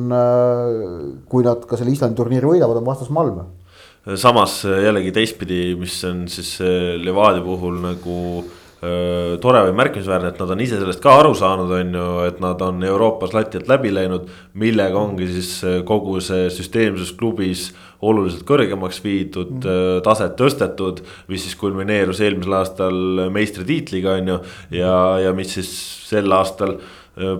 [1.32, 3.46] kui nad ka selle Islandi turniiri võidavad, on vastas Malmö.
[4.20, 8.18] samas jällegi teistpidi, mis on siis Levadia puhul nagu
[8.78, 12.60] tore või märkimisväärne, et nad on ise sellest ka aru saanud, on ju, et nad
[12.62, 14.28] on Euroopas lati alt läbi läinud.
[14.54, 15.50] millega ongi siis
[15.86, 17.72] kogu see süsteemsus klubis
[18.06, 21.02] oluliselt kõrgemaks viidud mm., taset tõstetud.
[21.28, 24.38] mis siis kulmineerus eelmisel aastal meistritiitliga, on ju,
[24.78, 24.94] ja,
[25.26, 25.74] ja mis siis
[26.08, 26.78] sel aastal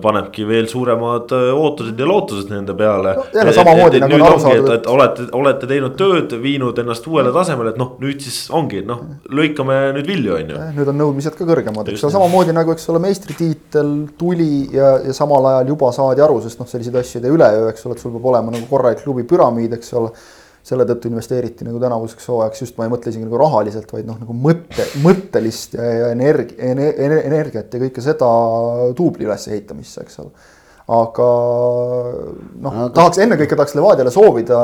[0.01, 3.25] panebki veel suuremad ootused ja lootused nende peale no,.
[3.33, 4.71] jälle samamoodi nagu on aru saadud.
[4.73, 9.03] et olete, olete teinud tööd, viinud ennast uuele tasemele, et noh, nüüd siis ongi noh,
[9.39, 10.65] lõikame nüüd vilju, on ju.
[10.79, 15.15] nüüd on nõudmised ka kõrgemad, eks ole, samamoodi nagu, eks ole, meistritiitel tuli ja, ja
[15.15, 18.03] samal ajal juba saadi aru, sest noh, selliseid asju ei tee üleöö, eks ole, et
[18.03, 20.13] sul peab olema nagu korralik klubi püramiid, eks ole
[20.65, 24.19] selle tõttu investeeriti nagu tänavuseks hooajaks just, ma ei mõtle isegi nagu rahaliselt, vaid noh,
[24.21, 28.29] nagu mõtte, mõttelist ja, ja energi-, energiat ja kõike seda
[28.97, 30.31] duubli ülesehitamisse, eks ole.
[30.99, 31.27] aga
[32.59, 34.61] noh no,, tahaks ennekõike tahaks Levadiale soovida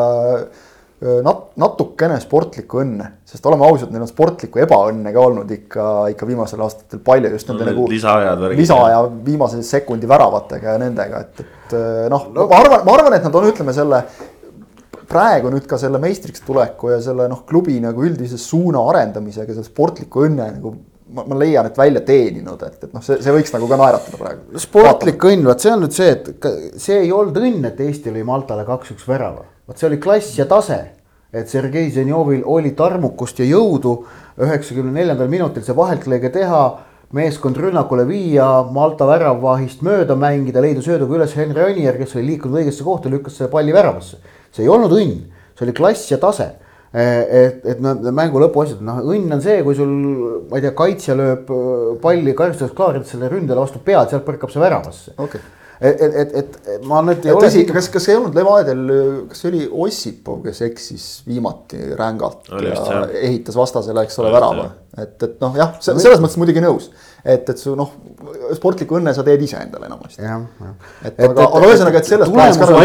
[1.26, 6.28] nat-, natukene sportlikku õnne, sest oleme ausad, neil on sportlikku ebaõnne ka olnud ikka, ikka
[6.30, 7.88] viimastel aastatel palju just nende no, nagu.
[7.92, 8.46] lisaajad.
[8.56, 11.76] lisaaja viimase sekundi väravatega ja nendega, et, et
[12.14, 14.02] noh no., ma arvan, ma arvan, et nad on, ütleme selle
[15.10, 19.68] praegu nüüd ka selle meistriks tuleku ja selle noh, klubi nagu üldise suuna arendamisega, selle
[19.68, 20.74] sportliku õnne nagu
[21.14, 24.20] ma, ma leian, et välja teeninud, et, et noh, see, see võiks nagu ka naeratada
[24.20, 24.62] praegu.
[24.62, 26.50] sportlik õnn, vot see on nüüd see, et
[26.82, 30.50] see ei olnud õnn, et Eesti lõi Maltale kaks-üks värava, vot see oli klass ja
[30.50, 30.82] tase.
[31.36, 34.06] et Sergei Zenjovil oli tarmukust ja jõudu
[34.40, 36.62] üheksakümne neljandal minutil see vaheltlõige teha
[37.16, 42.62] meeskond rünnakule viia, Malta väravvahist mööda mängida, leida sööduga üles Henri Anier, kes oli liikunud
[42.62, 44.22] õigesse kohta, lükkas selle palli väravasse
[44.56, 45.18] see ei olnud õnn,
[45.56, 46.54] see oli klass ja tase.
[46.96, 49.90] Et, et nad mängu lõpuasjad, noh õnn on see, kui sul,
[50.48, 54.54] ma ei tea, kaitsja lööb äh, palli karistuseks klaarilt selle ründele vastu pead, sealt põrkab
[54.54, 55.12] see väravasse.
[55.20, 55.44] Okay..
[55.82, 57.48] Et, et, et, et ma nüüd ei ole.
[57.48, 58.86] tõsi, kas, kas ei olnud Levadial,
[59.32, 64.32] kas see oli Ossipov, kes eksis viimati rängalt oli ja just, ehitas vastasele, eks ole,
[64.36, 66.92] värava, et, et noh, jah, selles mõttes muidugi nõus
[67.26, 67.90] et, et su noh,
[68.54, 70.22] sportlikku õnne sa teed ise endale enamasti.
[71.10, 72.36] et aga, aga ühesõnaga, et sellest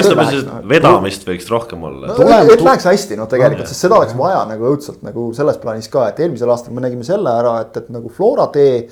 [0.00, 2.38] ütleme siis vedamist võiks rohkem olla no,.
[2.54, 6.08] et läheks hästi noh, tegelikult, sest seda oleks vaja nagu õudselt nagu selles plaanis ka,
[6.10, 8.86] et eelmisel aastal me nägime selle ära, et, et nagu Flora tee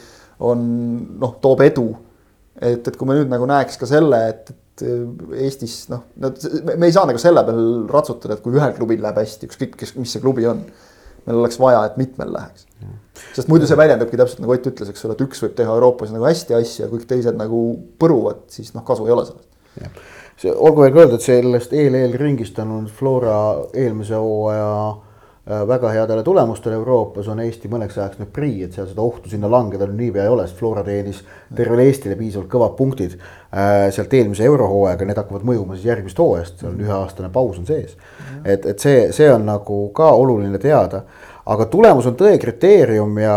[0.44, 0.60] on
[1.18, 1.88] noh, toob edu.
[2.60, 4.84] Et, et kui me nüüd nagu näeks ka selle, et, et
[5.46, 9.50] Eestis noh, me ei saa nagu selle peal ratsutada, et kui ühel klubil läheb hästi,
[9.50, 10.62] ükskõik kes, mis see klubi on.
[11.26, 12.68] meil oleks vaja, et mitmel läheks
[13.34, 16.12] sest muidu see väljendubki täpselt nagu Ott ütles, eks ole, et üks võib teha Euroopas
[16.14, 17.62] nagu hästi asja ja kõik teised nagu
[18.00, 20.00] põruvad, siis noh, kasu ei ole sellest.
[20.38, 23.38] see olgu veel öeldud, sellest eel-eel ringist on olnud Flora
[23.74, 24.70] eelmise hooaja
[25.48, 29.48] väga headele tulemustele Euroopas on Eesti mõneks ajaks nüüd prii, et seal seda ohtu sinna
[29.50, 31.22] langeda niipea ei ole, sest Flora teenis
[31.56, 36.60] tervele Eestile piisavalt kõvad punktid äh, sealt eelmise eurohooajaga, need hakkavad mõjuma siis järgmist hooajast,
[36.60, 37.96] seal on üheaastane paus on sees.
[38.44, 41.04] et, et see, see on nagu ka oluline teada
[41.48, 43.36] aga tulemus on tõe kriteerium ja,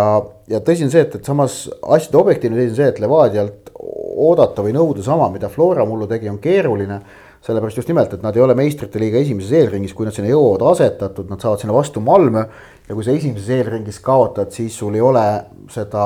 [0.52, 3.72] ja tõsi on see, et, et samas asjade objektiivne seis on see, et Levadialt
[4.22, 7.00] oodata või nõuda sama, mida Flora mullu tegi, on keeruline.
[7.42, 10.68] Sellepärast just nimelt, et nad ei ole meistrite liiga esimeses eelringis, kui nad sinna jõuavad
[10.76, 12.44] asetatud, nad saavad sinna vastu Malmö.
[12.88, 15.24] ja kui sa esimeses eelringis kaotad, siis sul ei ole
[15.72, 16.04] seda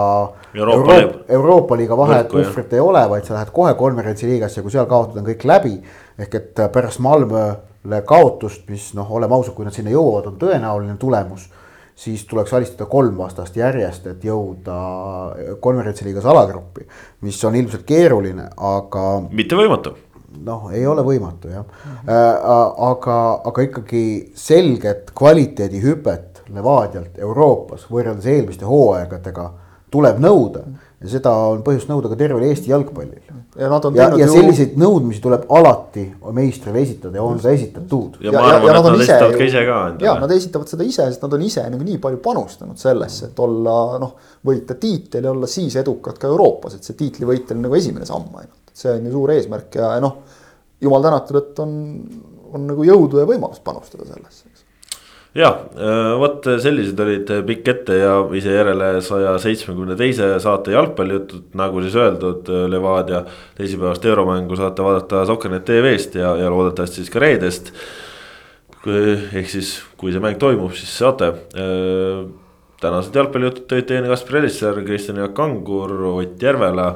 [0.53, 4.63] Euroopa, Euroopa, Euroopa liiga vahet, puhvrit ei ole, vaid sa lähed kohe konverentsi liigasse ja
[4.63, 5.75] kui seal kaotad, on kõik läbi.
[6.19, 10.97] ehk et pärast Malmöle kaotust, mis noh, oleme ausad, kui nad sinna jõuavad, on tõenäoline
[10.97, 11.49] tulemus
[11.95, 14.75] siis tuleks alistada kolm vastast järjest, et jõuda
[15.63, 16.87] konverentsiliigas alagruppi,
[17.23, 19.05] mis on ilmselt keeruline, aga.
[19.31, 19.95] mitte võimatu.
[20.43, 22.87] Noh, ei ole võimatu jah mm, -hmm.
[22.91, 23.19] aga,
[23.51, 24.05] aga ikkagi
[24.35, 29.51] selget kvaliteedihüpet Levadialt Euroopas võrreldes eelmiste hooaegadega
[29.91, 30.65] tuleb nõuda
[31.05, 33.21] ja seda on põhjust nõuda ka tervel Eesti jalgpallil.
[33.59, 34.81] ja, ja, ja selliseid ju...
[34.81, 36.05] nõudmisi tuleb alati
[36.35, 38.19] meistrile esitada ja on seda esitatud.
[38.23, 40.05] ja, ja arvan, et nad ka ise endale.
[40.07, 43.41] ja nad esitavad seda ise, sest nad on ise nagu nii palju panustanud sellesse, et
[43.45, 44.15] olla noh,
[44.47, 48.31] võita tiitel ja olla siis edukad ka Euroopas, et see tiitlivõit on nagu esimene samm
[48.41, 48.64] ainult.
[48.75, 50.19] See on ju suur eesmärk ja noh,
[50.83, 51.77] jumal tänatud, et on,
[52.51, 54.55] on nagu jõudu ja võimalust panustada sellesse
[55.35, 61.49] ja äh, vot sellised olid pikk ette ja ise järele saja seitsmekümne teise saate jalgpallijutud,
[61.59, 63.25] nagu siis öeldud, Levadia
[63.57, 67.73] teisipäevast euromängu saate vaadata Sokkernet tv-st ja, ja loodetavasti siis ka reedest.
[68.85, 71.31] ehk siis, kui see mäng toimub, siis saate.
[72.77, 76.91] Tänased jalgpallijutud tõid teieni Kaspar Elissaar, Kristjan Jaak Kangur, Ott Järvela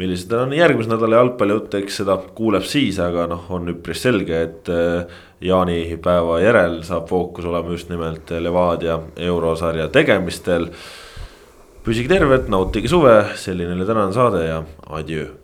[0.00, 4.72] millised on järgmise nädala jalgpallijutt, eks seda kuuleb siis, aga noh, on üpris selge, et
[4.72, 10.68] äh, jaanipäeva järel saab fookus olema just nimelt Levadia eurosarja tegemistel.
[11.84, 15.43] püsige terved, nautige suve, selline oli tänane saade ja adjöö